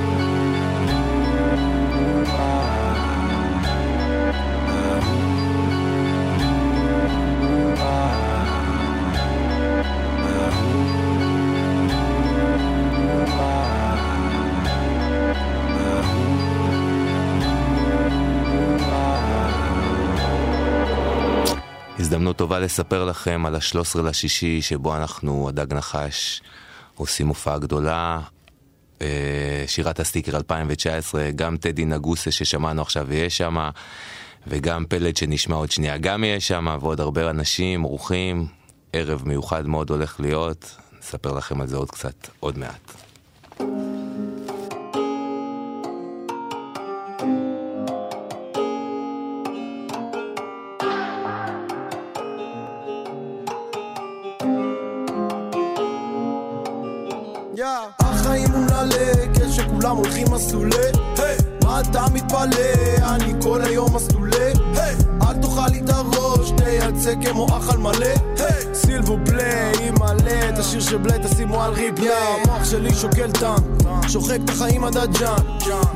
הזדמנות 22.17 22.37
טובה 22.37 22.59
לספר 22.59 23.05
לכם 23.05 23.45
על 23.45 23.55
ה-13 23.55 24.01
לשישי, 24.01 24.61
שבו 24.61 24.95
אנחנו, 24.95 25.49
הדג 25.49 25.73
נחש, 25.73 26.41
עושים 26.95 27.27
הופעה 27.27 27.59
גדולה. 27.59 28.19
אה, 29.01 29.63
שירת 29.67 29.99
הסטיקר 29.99 30.37
2019, 30.37 31.31
גם 31.35 31.57
טדי 31.57 31.85
נגוסה 31.85 32.31
ששמענו 32.31 32.81
עכשיו 32.81 33.13
יהיה 33.13 33.29
שם, 33.29 33.69
וגם 34.47 34.85
פלד 34.89 35.17
שנשמע 35.17 35.55
עוד 35.55 35.71
שנייה 35.71 35.97
גם 35.97 36.23
יהיה 36.23 36.39
שם, 36.39 36.77
ועוד 36.81 36.99
הרבה 36.99 37.29
אנשים, 37.29 37.85
אורחים. 37.85 38.47
ערב 38.93 39.21
מיוחד 39.25 39.67
מאוד 39.67 39.89
הולך 39.89 40.19
להיות, 40.19 40.75
נספר 40.99 41.31
לכם 41.31 41.61
על 41.61 41.67
זה 41.67 41.77
עוד 41.77 41.91
קצת, 41.91 42.27
עוד 42.39 42.57
מעט. 42.57 43.06
הוא 58.87 58.99
נעלה, 58.99 59.49
כשכולם 59.51 59.97
הולכים 59.97 60.27
מסלולי. 60.31 60.91
מה 61.63 61.81
אתה 61.81 62.05
מתפלא? 62.13 63.05
אני 63.15 63.33
כל 63.41 63.61
היום 63.61 63.95
מסלולי. 63.95 64.51
אל 65.21 65.33
תאכל 65.41 65.67
לי 65.71 65.79
את 65.79 65.89
הראש, 65.89 66.51
תייצא 66.57 67.13
כמו 67.21 67.47
אכל 67.57 67.77
מלא. 67.77 68.13
s'il 68.73 68.95
vous 68.95 69.17
plaît, 69.25 69.91
מלא 69.91 70.49
את 70.49 70.59
השיר 70.59 70.81
של 70.81 70.97
בליי 70.97 71.19
תשימו 71.23 71.63
על 71.63 71.73
replay 71.73 72.09
המוח 72.09 72.65
שלי 72.65 72.93
שוקל 72.93 73.31
טעם, 73.31 73.63
שוחק 74.07 74.39
את 74.45 74.49
החיים 74.49 74.83
עד 74.83 74.97
הג'אן. 74.97 75.43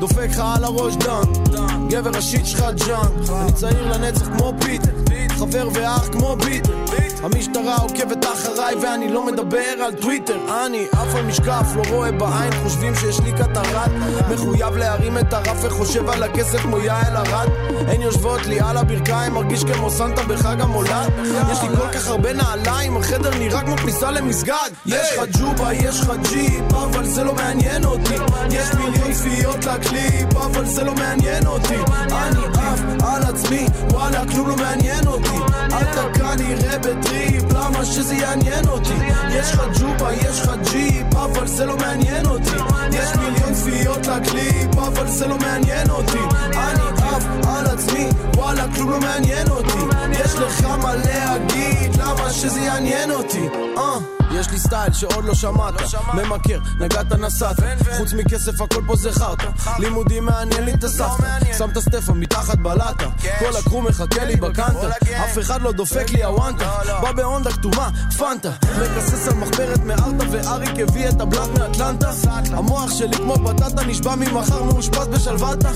דופק 0.00 0.28
לך 0.30 0.42
על 0.56 0.64
הראש 0.64 0.94
דן 0.96 1.88
גבר 1.88 2.18
ה 2.18 2.24
shit 2.24 2.46
שלך 2.46 2.64
ג'אן. 2.86 3.36
אני 3.42 3.52
צעיר 3.52 3.92
לנצח 3.92 4.26
כמו 4.26 4.52
פיטר 4.60 5.02
חבר 5.42 5.68
ואח 5.74 6.08
כמו 6.12 6.36
ביטר 6.36 6.74
המשטרה 7.22 7.76
עוקבת 7.76 8.24
אחריי 8.24 8.74
ואני 8.82 9.08
לא 9.08 9.26
מדבר 9.26 9.82
על 9.84 9.92
טוויטר. 9.94 10.36
אני 10.66 10.86
עף 10.92 11.14
על 11.14 11.26
משקף, 11.26 11.66
לא 11.76 11.82
רואה 11.90 12.12
בעין 12.12 12.52
חושבים 12.62 12.94
שיש 12.94 13.20
לי 13.20 13.32
קטרת 13.32 13.90
מחויב 14.30 14.76
להרים 14.76 15.18
את 15.18 15.32
הרף 15.32 15.64
וחושב 15.64 16.08
על 16.08 16.22
הכסף 16.22 16.58
כמו 16.58 16.78
יעל 16.78 17.16
ארד. 17.16 17.48
הן 17.88 18.02
יושבות 18.02 18.46
לי 18.46 18.60
על 18.60 18.76
הברכיים 18.76 19.32
מרגיש 19.32 19.64
כמו 19.64 19.90
סנטה 19.90 20.22
בחג 20.22 20.60
המולד. 20.60 21.12
יש 21.52 21.62
לי 21.62 21.76
כל 21.76 21.88
כך 21.92 22.08
הרבה 22.08 22.32
נעליים 22.32 22.96
החדר 22.96 23.38
נראה 23.38 23.60
כמו 23.60 23.76
כניסה 23.76 24.10
למסגד. 24.10 24.70
יש 24.86 25.08
לך 25.18 25.38
ג'ובה, 25.40 25.74
יש 25.74 26.00
לך 26.00 26.12
ג'יפ 26.28 26.74
אבל 26.74 27.04
זה 27.04 27.24
לא 27.24 27.34
מעניין 27.34 27.84
אותי. 27.84 28.14
יש 28.50 28.74
מיליון 28.74 29.12
צפיות 29.12 29.64
לקליפ 29.64 30.36
אבל 30.36 30.64
זה 30.64 30.84
לא 30.84 30.94
מעניין 30.94 31.46
אותי. 31.46 31.76
אני 32.10 32.44
עף 32.54 32.80
על 33.04 33.22
עצמי 33.22 33.66
וואלה 33.90 34.22
כלום 34.32 34.48
לא 34.48 34.56
מעניין 34.56 35.06
אותי. 35.06 35.36
אתה 35.66 36.02
כנראה 36.14 36.78
בטריפ 37.12 37.52
למה 37.52 37.84
שזה 37.84 38.14
יעניין 38.14 38.68
אותי 38.68 38.94
יש 39.30 39.52
לך 39.52 39.62
ג'ובה, 39.80 40.12
יש 40.12 40.40
לך 40.40 40.50
ג'יפ 40.70 41.14
אבל 41.16 41.46
זה 41.46 41.64
לא 41.64 41.76
מעניין 41.76 42.26
אותי 42.26 42.50
יש 42.92 43.16
מיליון 43.16 43.54
צפיות 43.54 44.06
לקליפ 44.06 44.78
אבל 44.78 45.08
זה 45.08 45.26
לא 45.26 45.38
מעניין 45.38 45.90
אותי 45.90 46.18
אני 46.54 47.02
עף 47.02 47.24
על 47.46 47.66
עצמי 47.66 48.08
וואלה 48.36 48.64
כלום 48.74 48.90
לא 48.90 49.00
מעניין 49.00 49.48
אותי 49.48 49.78
יש 50.10 50.34
לך 50.34 50.64
מה 50.64 50.94
להגיד 50.94 51.96
למה 51.96 52.30
שזה 52.30 52.60
יעניין 52.60 53.10
אותי 53.10 53.48
אה 53.76 54.22
יש 54.34 54.50
לי 54.50 54.58
סטייל 54.58 54.92
שעוד 54.92 55.24
לא 55.24 55.34
שמעת 55.34 55.74
ממכר, 56.14 56.58
נגעת 56.80 57.12
נסעת 57.12 57.56
חוץ 57.96 58.12
מכסף 58.12 58.60
הכל 58.60 58.82
פה 58.86 58.96
זה 58.96 59.12
חרטא 59.12 59.46
לימודים 59.78 60.24
מעניין 60.24 60.64
לי 60.64 60.74
את 60.74 60.84
הסבתא 60.84 61.54
שם 61.58 61.70
את 61.70 61.76
הסטפה 61.76 62.12
מתחת 62.12 62.58
בלטה 62.58 63.06
כל 63.38 63.56
הקרו 63.58 63.82
מחכה 63.82 64.24
לי 64.24 64.36
בקנטה 64.36 64.88
אף 65.24 65.38
אחד 65.38 65.62
לא 65.62 65.72
דופק 65.72 66.10
לי 66.10 66.24
הוואנטה 66.24 66.70
בא 67.02 67.12
בהונדה 67.12 67.52
כתומה, 67.52 67.88
פנטה. 68.18 68.50
מקסס 68.82 69.28
על 69.28 69.34
מחברת 69.34 69.84
מארטה 69.84 70.24
ואריק 70.30 70.70
הביא 70.88 71.08
את 71.08 71.20
הבלאט 71.20 71.48
מאטלנטה. 71.58 72.10
המוח 72.52 72.90
שלי 72.90 73.16
כמו 73.16 73.34
בטטה 73.34 73.84
נשבע 73.84 74.14
ממחר 74.14 74.62
מאושפז 74.62 75.06
בשלוותה. 75.08 75.70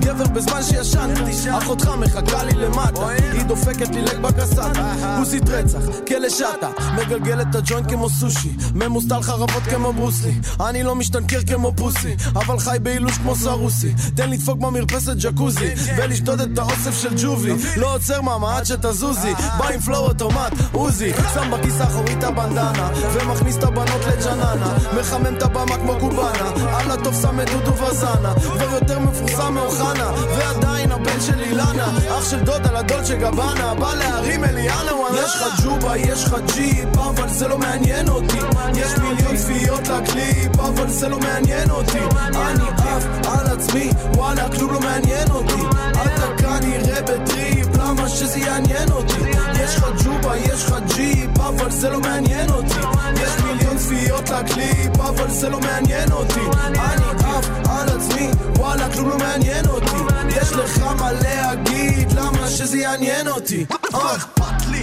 גבר 0.00 0.26
בזמן 0.26 0.62
שישנתי 0.62 1.50
אחותך 1.58 1.88
מחכה 1.88 2.44
לי 2.44 2.52
למטה. 2.52 3.08
היא 3.08 3.42
דופקת 3.42 3.88
לי 3.88 4.02
לג 4.02 4.18
בקסטה. 4.20 4.72
כוסית 5.18 5.48
רצח, 5.48 5.78
כלא 6.08 6.28
שטה. 6.28 6.70
מגלגל 6.96 7.40
את 7.40 7.54
הג'וינט 7.54 7.90
כמו 7.90 8.10
סושי. 8.10 8.56
ממוסטל 8.74 9.22
חרבות 9.22 9.62
כמו 9.70 9.92
ברוסלי. 9.92 10.34
אני 10.60 10.82
לא 10.82 10.94
משתנקר 10.94 11.40
כמו 11.46 11.72
פוסי 11.76 12.16
אבל 12.34 12.58
חי 12.58 12.76
באילוש 12.82 13.18
כמו 13.18 13.36
סרוסי. 13.36 13.94
תן 14.14 14.30
לדפוק 14.30 14.58
במרפסת 14.58 15.16
ג'קוזי 15.18 15.74
ולשדוד 15.96 16.40
את 16.40 16.58
האוסף 16.58 17.02
של 17.02 17.14
ג'ובי. 17.22 17.52
לא 17.76 17.94
עוצר 17.94 18.20
מאמה 18.20 18.56
עד 18.56 18.66
שתזוזי. 18.66 19.34
בא 19.58 19.68
עם 19.68 19.80
פלואו 19.80 20.06
אוטומט 20.06 20.52
עוזי 20.72 21.12
שם 21.34 21.50
בכיס 21.50 21.80
האחורי 21.80 22.14
את 22.18 22.24
הבנדנה 22.24 22.90
ומכניס 23.12 23.56
את 23.56 23.64
הבנות 23.64 24.00
לג'ננה 24.06 24.74
מחמם 25.00 25.36
את 25.36 25.42
הבמה 25.42 25.76
כמו 25.76 25.96
קובאנה 26.00 26.50
על 26.78 26.90
הטוב 26.90 27.14
שם 27.22 27.40
את 27.40 27.50
דודו 27.50 27.82
וזנה 27.82 28.34
כבר 28.34 28.74
יותר 28.74 28.98
מפורסם 28.98 29.54
מאוחנה 29.54 30.12
ועדיין 30.38 30.92
הבן 30.92 31.20
של 31.20 31.40
אילנה 31.40 31.98
אח 32.18 32.30
של 32.30 32.40
דודה 32.40 32.80
לדולצ'ה 32.80 33.14
גבנה 33.14 33.74
בא 33.74 33.94
להרים 33.94 34.44
אליאנה 34.44 34.94
וואלה 34.94 35.22
יש 35.24 35.34
לך 35.34 35.64
ג'ובה 35.64 35.96
יש 35.96 36.24
לך 36.24 36.36
ג'יפ 36.54 36.98
אבל 36.98 37.28
זה 37.28 37.48
לא 37.48 37.58
מעניין 37.58 38.08
אותי. 38.08 38.38
יש 38.76 38.98
מיליון 38.98 39.36
צפיות 39.36 39.88
לקליפ 39.88 40.60
אבל 40.60 40.88
זה 40.88 41.08
לא 41.08 41.18
מעניין 41.18 41.70
אותי. 41.70 41.98
אני 42.34 42.68
עף 42.78 43.04
על 43.28 43.46
עצמי 43.46 43.90
וואלה 44.14 44.48
כלום 44.56 44.72
לא 44.72 44.80
מעניין 44.80 45.30
אותי. 45.30 45.62
אתה 45.92 46.26
כנראה 46.38 47.02
בטריפ 47.02 47.65
למה 47.86 48.08
שזה 48.08 48.38
יעניין 48.38 48.90
אותי 48.90 49.20
יש 49.62 49.76
לך 49.76 49.86
ג'ובה 50.04 50.36
יש 50.36 50.64
לך 50.64 50.74
ג'יפ 50.96 51.40
אבל 51.40 51.70
זה 51.70 51.90
לא 51.90 52.00
מעניין 52.00 52.50
אותי 52.50 52.74
יש 53.22 53.42
מיליון 53.44 53.78
צפיות 53.78 54.30
לקליפ 54.30 55.00
אבל 55.00 55.30
זה 55.30 55.48
לא 55.48 55.60
מעניין 55.60 56.12
אותי 56.12 56.40
אני 56.58 56.78
עף 57.24 57.48
על 57.68 57.88
עצמי 57.88 58.30
וואלה 58.56 58.92
כלום 58.92 59.08
לא 59.08 59.18
מעניין 59.18 59.66
אותי 59.66 59.96
יש 60.28 60.52
לך 60.52 60.78
מה 60.78 61.12
להגיד 61.12 62.12
למה 62.12 62.48
שזה 62.48 62.78
יעניין 62.78 63.28
אותי 63.28 63.66
לא 63.92 64.16
אכפת 64.16 64.66
לי 64.70 64.80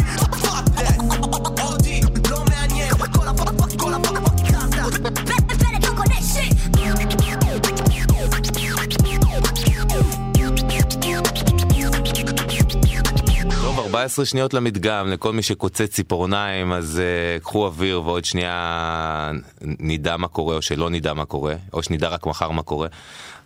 טוב, 13.75 13.85
14 13.85 14.25
שניות 14.25 14.53
למדגם, 14.53 15.07
לכל 15.07 15.33
מי 15.33 15.41
שקוצץ 15.41 15.81
ציפורניים, 15.81 16.73
אז 16.73 17.01
uh, 17.01 17.43
קחו 17.43 17.65
אוויר 17.65 18.01
ועוד 18.01 18.25
שנייה 18.25 19.31
נדע 19.61 20.17
מה 20.17 20.27
קורה 20.27 20.55
או 20.55 20.61
שלא 20.61 20.89
נדע 20.89 21.13
מה 21.13 21.25
קורה, 21.25 21.55
או 21.73 21.83
שנדע 21.83 22.07
רק 22.07 22.25
מחר 22.25 22.51
מה 22.51 22.63
קורה. 22.63 22.87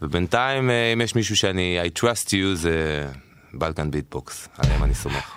ובינתיים, 0.01 0.69
uh, 0.69 0.73
אם 0.93 1.01
יש 1.01 1.15
מישהו 1.15 1.36
שאני, 1.36 1.80
I 1.82 1.99
trust 1.99 2.30
you, 2.30 2.55
זה 2.55 3.07
בלקן 3.53 3.91
ביטבוקס, 3.91 4.47
עליהם 4.57 4.84
אני 4.84 4.95
סומך. 4.95 5.34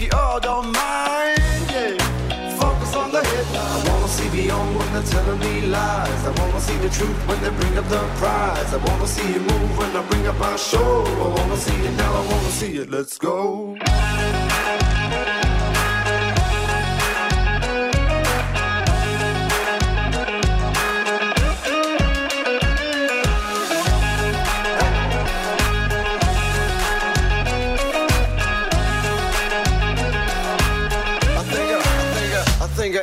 If 0.00 0.06
you 0.06 0.18
all 0.18 0.40
don't 0.40 0.72
mind, 0.72 1.64
yeah. 1.70 2.56
Focus 2.58 2.94
on 2.96 3.12
the 3.12 3.22
headline. 3.22 3.86
I 3.86 3.88
wanna 3.88 4.08
see 4.08 4.28
beyond 4.30 4.76
when 4.76 4.92
they're 4.92 5.02
telling 5.02 5.38
me 5.40 5.66
lies. 5.66 6.26
I 6.26 6.30
wanna 6.40 6.60
see 6.60 6.76
the 6.78 6.88
truth 6.88 7.28
when 7.28 7.40
they 7.42 7.50
bring 7.50 7.76
up 7.76 7.88
the 7.88 8.00
prize. 8.16 8.72
I 8.72 8.78
wanna 8.88 9.06
see 9.06 9.30
you 9.32 9.40
move 9.40 9.78
when 9.78 9.94
I 9.94 10.02
bring 10.08 10.26
up 10.26 10.40
our 10.40 10.58
show. 10.58 11.04
I 11.04 11.28
wanna 11.38 11.56
see 11.56 11.76
it 11.86 11.96
now, 11.96 12.12
I 12.14 12.26
wanna 12.32 12.50
see 12.50 12.78
it. 12.78 12.90
Let's 12.90 13.18
go. 13.18 13.76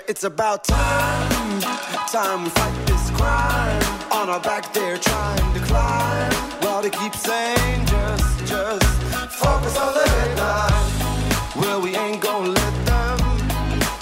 It's 0.08 0.24
about 0.24 0.64
time. 0.64 1.62
Time 2.12 2.44
we 2.44 2.50
fight 2.50 2.88
this 2.88 3.10
crime. 3.12 3.84
On 4.12 4.30
our 4.30 4.40
back, 4.40 4.74
they're 4.74 4.98
trying 4.98 5.54
to 5.54 5.60
climb. 5.62 6.32
While 6.62 6.82
they 6.82 6.90
keep 6.90 7.14
saying, 7.14 7.86
just, 7.86 8.46
just 8.46 8.86
focus 9.36 9.78
on 9.78 9.94
the 9.94 10.08
headline. 10.08 10.88
Well, 11.58 11.82
we 11.82 11.96
ain't 11.96 12.22
gonna 12.22 12.50
let 12.50 12.76
them, 12.86 13.18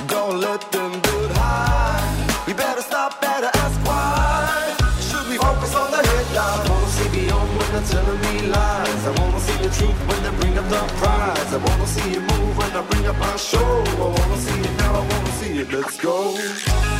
gonna 0.08 0.38
let 0.38 0.72
them 0.72 0.92
build 1.02 1.32
high. 1.32 2.44
We 2.46 2.54
better 2.54 2.82
stop, 2.82 3.20
better 3.20 3.50
ask 3.54 3.78
why. 3.88 4.76
Should 5.02 5.28
we 5.28 5.38
focus 5.38 5.74
on 5.76 5.90
the 5.90 6.02
headline? 6.06 6.60
I 6.62 6.70
wanna 6.70 6.88
see 6.98 7.10
beyond 7.10 7.50
when 7.58 7.68
they're 7.74 7.90
telling 7.90 8.22
me 8.22 8.48
lies. 8.54 9.08
I 9.10 9.12
wanna 9.22 9.40
see 9.40 9.58
the 9.58 9.70
truth 9.78 10.00
when 10.08 10.22
they 10.24 10.34
bring 10.40 10.58
up 10.58 10.68
the 10.70 10.82
prize. 11.02 11.54
I 11.54 11.58
wanna 11.58 11.88
see 11.88 12.14
you 12.14 12.22
move 12.22 12.58
when 12.58 12.72
I 12.72 12.82
bring 12.90 13.08
up 13.08 13.20
our 13.20 13.38
show. 13.38 13.84
I 13.84 14.08
wanna 14.18 14.38
see 14.38 14.60
it 14.60 14.78
now, 14.78 14.94
I 14.94 15.00
wanna 15.00 15.35
it. 15.60 15.72
Let's 15.72 15.98
go. 15.98 16.95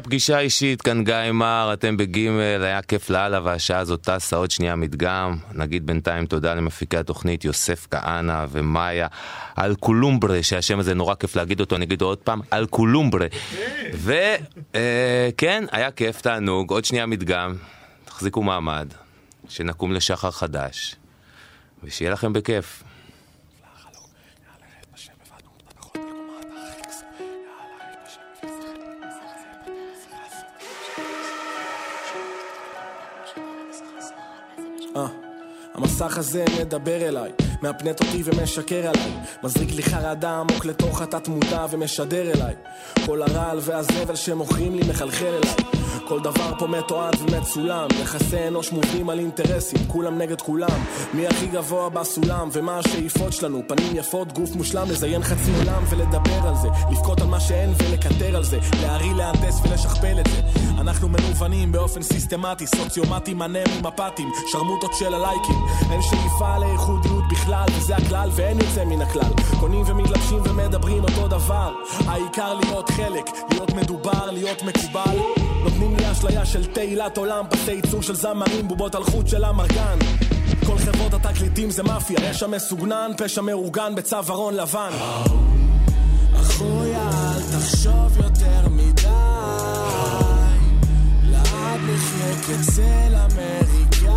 פגישה 0.00 0.38
אישית, 0.38 0.82
כאן 0.82 1.04
גיא 1.04 1.32
מר, 1.32 1.70
אתם 1.72 1.96
בגימל, 1.96 2.62
היה 2.64 2.82
כיף 2.82 3.10
לאללה 3.10 3.40
והשעה 3.44 3.78
הזאת 3.78 4.00
טסה 4.02 4.36
עוד 4.36 4.50
שנייה 4.50 4.76
מדגם. 4.76 5.36
נגיד 5.52 5.86
בינתיים 5.86 6.26
תודה 6.26 6.54
למפיקי 6.54 6.96
התוכנית 6.96 7.44
יוסף 7.44 7.86
כהנא 7.90 8.46
ומאיה 8.50 9.06
אלקולומברה, 9.58 10.42
שהשם 10.42 10.78
הזה 10.78 10.94
נורא 10.94 11.14
כיף 11.14 11.36
להגיד 11.36 11.60
אותו, 11.60 11.76
אני 11.76 11.84
אגיד 11.84 12.02
עוד 12.02 12.18
פעם, 12.18 12.40
אלקולומברה. 12.52 13.26
וכן, 13.92 15.64
היה 15.72 15.90
כיף, 15.90 16.20
תענוג, 16.20 16.70
עוד 16.70 16.84
שנייה 16.84 17.06
מדגם, 17.06 17.54
תחזיקו 18.04 18.42
מעמד, 18.42 18.86
שנקום 19.48 19.92
לשחר 19.92 20.30
חדש, 20.30 20.96
ושיהיה 21.84 22.10
לכם 22.12 22.32
בכיף. 22.32 22.82
אה, 34.96 35.06
המסך 35.74 36.18
הזה 36.18 36.44
מדבר 36.60 37.08
אליי, 37.08 37.32
מהפנט 37.62 38.00
אותי 38.00 38.22
ומשקר 38.24 38.88
עליי, 38.88 39.12
מזריק 39.42 39.74
לי 39.74 39.82
חרדה 39.82 40.38
עמוק 40.38 40.64
לתוך 40.64 41.02
התת 41.02 41.28
מודע 41.28 41.66
ומשדר 41.70 42.32
אליי, 42.32 42.54
כל 43.06 43.22
הרעל 43.22 43.58
והזבל 43.62 44.16
שמוכרים 44.16 44.74
לי 44.74 44.82
מחלחל 44.88 45.26
אליי, 45.26 45.54
כל 46.10 46.20
דבר 46.20 46.52
פה 46.58 46.66
מתועד 46.66 47.14
ומצולם, 47.20 47.88
יחסי 48.02 48.48
אנוש 48.48 48.72
מובנים 48.72 49.10
על 49.10 49.18
אינטרסים, 49.18 49.78
כולם 49.86 50.18
נגד 50.18 50.40
כולם, 50.40 50.84
מי 51.14 51.26
הכי 51.26 51.46
גבוה 51.46 51.88
בסולם 51.88 52.48
ומה 52.52 52.78
השאיפות 52.78 53.32
שלנו, 53.32 53.62
פנים 53.68 53.96
יפות, 53.96 54.32
גוף 54.32 54.54
מושלם, 54.56 54.90
לזיין 54.90 55.22
חצי 55.22 55.50
עולם 55.58 55.82
ולדבר 55.90 56.48
על 56.48 56.54
זה, 56.62 56.68
לבכות 56.90 57.20
על 57.20 57.26
מה 57.26 57.40
שאין 57.40 57.72
ולקטר 57.78 58.36
על 58.36 58.44
זה, 58.44 58.58
להרעיל, 58.82 59.16
להנדס 59.16 59.60
ולשכפל 59.62 60.20
את 60.20 60.26
זה, 60.26 60.60
אנחנו 60.80 61.08
מנוונים 61.08 61.72
באופן 61.72 62.02
סיסטמטי, 62.02 62.66
סוציומטים, 62.66 63.42
אנמים, 63.42 63.86
אפאתים, 63.88 64.28
שרמוטות 64.46 64.94
של 64.94 65.14
הלייקים, 65.14 65.58
אין 65.90 66.02
שאיפה 66.02 66.58
לייחודיות 66.58 67.24
בכלל, 67.30 67.66
וזה 67.76 67.96
הכלל 67.96 68.30
ואין 68.32 68.58
יוצא 68.60 68.84
מן 68.84 69.02
הכלל, 69.02 69.32
קונים 69.60 69.82
ומתלבשים 69.86 70.38
ומדברים 70.44 71.04
אותו 71.04 71.28
דבר, 71.28 71.72
העיקר 72.06 72.54
להיות 72.54 72.90
חלק, 72.90 73.30
להיות 73.50 73.70
מדובר, 73.74 74.30
להיות 74.30 74.62
מקובל, 74.62 75.18
נותנים. 75.64 75.99
אשליה 76.20 76.46
של 76.46 76.66
תהילת 76.66 77.16
עולם, 77.16 77.44
פסי 77.50 77.72
ייצור 77.72 78.02
של 78.02 78.14
זמרים, 78.14 78.68
בובות 78.68 78.94
על 78.94 79.04
חוט 79.04 79.28
של 79.28 79.44
אמרגן. 79.44 79.98
כל 80.66 80.78
חברות 80.78 81.14
התקליטים 81.14 81.70
זה 81.70 81.82
מאפיה, 81.82 82.18
רשע 82.30 82.46
מסוגנן, 82.46 83.10
פשע 83.16 83.40
מאורגן 83.40 83.94
בצווארון 83.94 84.54
לבן. 84.54 84.90
אחוי, 86.40 86.96
אל 86.96 87.42
תחשוב 87.52 88.16
יותר 88.16 88.68
מדי, 88.70 89.08
לאט 91.22 91.80
נחיה 91.94 92.36
כצל 92.42 93.14
אמריקאי. 93.14 94.10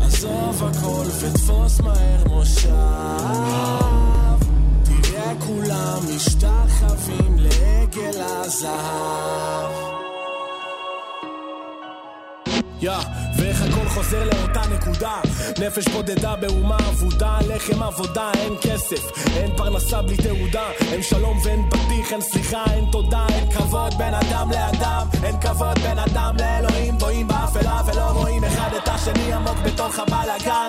עזוב 0.00 0.64
הכל 0.64 1.06
ותפוס 1.20 1.80
מהר 1.80 2.24
מושב, 2.28 2.68
תראה 4.84 5.32
כולם 5.46 5.98
משתחווים 6.16 7.36
לעגל 7.38 8.20
הזהב. 8.20 9.73
יא, 12.84 12.92
ואיך 13.36 13.62
הכל 13.62 13.88
חוזר 13.88 14.24
לאותה 14.24 14.60
נקודה? 14.74 15.20
נפש 15.58 15.88
בודדה 15.88 16.36
באומה 16.36 16.76
אבודה 16.76 17.38
לחם 17.48 17.82
עבודה, 17.82 18.30
אין 18.34 18.54
כסף 18.62 19.28
אין 19.36 19.56
פרנסה 19.56 20.02
בלי 20.02 20.16
תעודה 20.16 20.70
אין 20.92 21.02
שלום 21.02 21.38
ואין 21.44 21.68
בטיח, 21.68 22.12
אין 22.12 22.20
סליחה, 22.20 22.64
אין 22.74 22.84
תודה 22.92 23.26
אין 23.28 23.50
כבוד 23.50 23.94
בין 23.98 24.14
אדם 24.14 24.50
לאדם 24.50 25.06
אין 25.22 25.40
כבוד 25.40 25.78
בין 25.78 25.98
אדם 25.98 26.36
לאלוהים 26.38 26.98
טועים 26.98 27.28
באפלה 27.28 27.82
ולא 27.86 28.02
רואים 28.02 28.44
אחד 28.44 28.70
את 28.82 28.88
השני 28.88 29.32
עמוק 29.32 29.58
בתוך 29.64 29.98
הבלאגן 29.98 30.68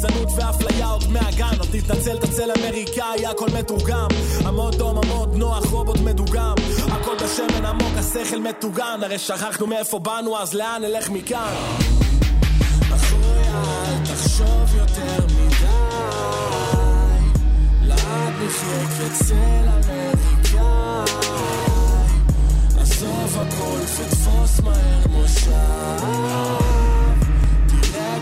גזענות 0.00 0.28
ואפליה 0.36 0.86
עוד 0.86 1.04
מהגן. 1.12 1.60
אז 1.60 1.68
תתנצל, 1.70 2.18
תצל 2.18 2.50
אמריקאי, 2.58 3.26
הכל 3.26 3.46
מתורגם. 3.58 4.08
עמוד 4.46 4.74
דום, 4.74 4.98
עמוד 4.98 5.36
נוח, 5.36 5.66
רובוט 5.70 5.98
מדוגם. 5.98 6.54
הכל 6.88 7.16
בשמן 7.24 7.66
עמוק, 7.66 7.92
השכל 7.96 8.40
מטוגן. 8.40 9.00
הרי 9.02 9.18
שכחנו 9.18 9.66
מאיפה 9.66 9.98
באנו, 9.98 10.38
אז 10.38 10.54
לאן 10.54 10.82
נלך 10.82 11.10
מכאן? 11.10 11.54
אחוי, 12.94 13.42
אל 13.48 14.04
תחשוב 14.04 14.74
יותר 14.76 15.26
מדי. 15.26 15.66
לאט 17.82 18.34
נחיה 18.46 18.86
כצל 18.88 19.68
אמריקאי. 19.68 21.04
עזוב 22.80 23.38
הכל 23.38 23.78
ותפוס 23.80 24.60
מהר 24.60 25.06
מושב 25.10 26.89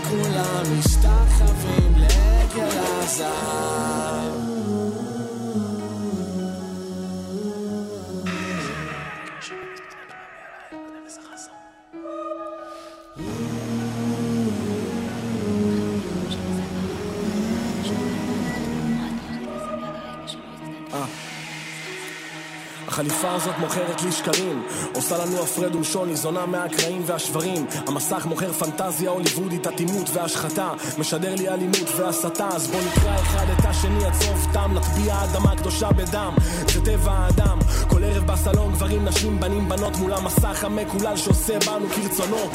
כולם 0.09 0.79
משתחווים 0.79 1.93
לעגל 1.97 2.77
הזהב 2.79 3.98
החליפה 22.99 23.31
הזאת 23.31 23.55
מוכרת 23.59 24.01
לי 24.01 24.11
שקרים. 24.11 24.63
עושה 24.95 25.17
לנו 25.17 25.43
הפרד 25.43 25.75
ומשון, 25.75 26.09
ניזונה 26.09 26.45
מהקרעים 26.45 27.01
והשברים. 27.05 27.65
המסך 27.87 28.25
מוכר 28.25 28.53
פנטזיה 28.53 29.09
הוליוודית, 29.09 29.67
אטימות 29.67 30.09
והשחתה. 30.13 30.69
משדר 30.97 31.35
לי 31.35 31.49
אלימות 31.49 31.89
והסתה 31.97 32.47
אז 32.47 32.67
בוא 32.67 32.79
נקרא 32.81 33.15
אחד 33.15 33.45
את 33.59 33.65
השני 33.65 34.05
עד 34.05 34.13
סוף 34.13 34.45
תם 34.53 34.71
נטביע 34.73 35.23
אדמה 35.23 35.55
קדושה 35.55 35.91
בדם. 35.91 36.33
זה 36.73 36.85
טבע 36.85 37.11
האדם. 37.11 37.59
כל 37.87 38.03
ערב 38.03 38.31
בסלון 38.31 38.73
גברים, 38.73 39.05
נשים, 39.05 39.39
בנים, 39.39 39.69
בנות 39.69 39.95
מול 39.97 40.13
המסך 40.13 40.63
המקולל 40.63 41.17
שעושה 41.17 41.59
בנו 41.59 41.89
כרצונו 41.89 42.49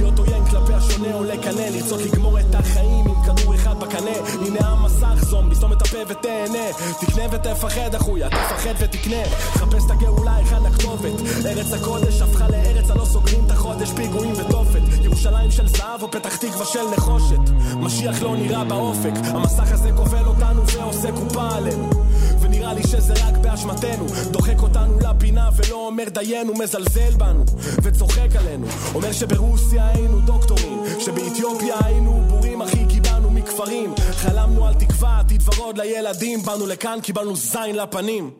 להיות 0.00 0.18
עוין 0.18 0.44
כלפי 0.44 0.74
השונה 0.74 1.14
או 1.14 1.24
לקנא 1.24 1.60
לרצות 1.60 2.00
לגמור 2.00 2.40
את 2.40 2.54
החיים 2.54 3.06
עם 3.06 3.22
כדור 3.24 3.54
אחד 3.54 3.80
בקנה. 3.80 4.10
הנה 4.46 4.68
המסך 4.68 5.24
זומבי, 5.24 5.54
סתום 5.54 5.72
את 5.72 5.82
הפה 5.82 5.98
ותהנה. 6.08 6.72
תקנה 7.00 7.22
ותפחד 7.32 7.94
אחויה, 7.94 8.30
תפחד 8.30 8.74
ותקנה. 8.78 9.24
חפש 9.52 9.84
את 9.86 9.90
הגאולה, 9.90 10.36
היכן 10.36 10.66
הכתובת. 10.66 11.12
ארץ 11.46 11.72
הקודש 11.72 12.22
הפכה 12.22 12.48
לארץ 12.48 12.90
הלא 12.90 13.04
סוגרים 13.04 13.44
את 13.46 13.50
החודש. 13.50 13.90
פיגועים 13.96 14.32
ותופת. 14.32 14.82
ירושלים 15.02 15.50
של 15.50 15.68
זהב 15.68 16.02
או 16.02 16.10
פתח 16.10 16.36
תקווה 16.36 16.66
של 16.66 16.90
נחושת. 16.96 17.50
משיח 17.76 18.22
לא 18.22 18.36
נראה 18.36 18.64
באופק. 18.64 19.12
המסך 19.24 19.72
הזה 19.72 19.90
כובל 19.96 20.24
אותנו 20.26 20.66
ועושה 20.66 21.12
קופה 21.12 21.48
עלינו 21.56 21.90
ונראה 22.70 22.74
לי 22.74 22.88
שזה 22.88 23.12
רק 23.12 23.36
באשמתנו. 23.36 24.06
דוחק 24.30 24.62
אותנו 24.62 24.98
לפינה 24.98 25.48
ולא 25.56 25.86
אומר 25.86 26.04
דיינו 26.08 26.54
מזלזל 26.54 27.16
בנו 27.16 27.44
וצוחק 27.82 28.36
עלינו. 28.38 28.66
אומר 28.94 29.12
שברוסיה 29.12 29.88
היינו 29.88 30.20
דוקטורים 30.20 30.82
שבאתיופיה 30.98 31.76
היינו 31.84 32.22
בורים 32.28 32.62
אחי 32.62 32.84
כי 32.88 33.00
באנו 33.00 33.30
מכפרים. 33.30 33.94
חלמנו 34.12 34.66
על 34.66 34.74
תקווה 34.74 35.20
עתיד 35.20 35.42
ורוד 35.48 35.78
לילדים. 35.78 36.42
באנו 36.42 36.66
לכאן 36.66 36.98
קיבלנו 37.02 37.36
זין 37.36 37.76
לפנים 37.76 38.30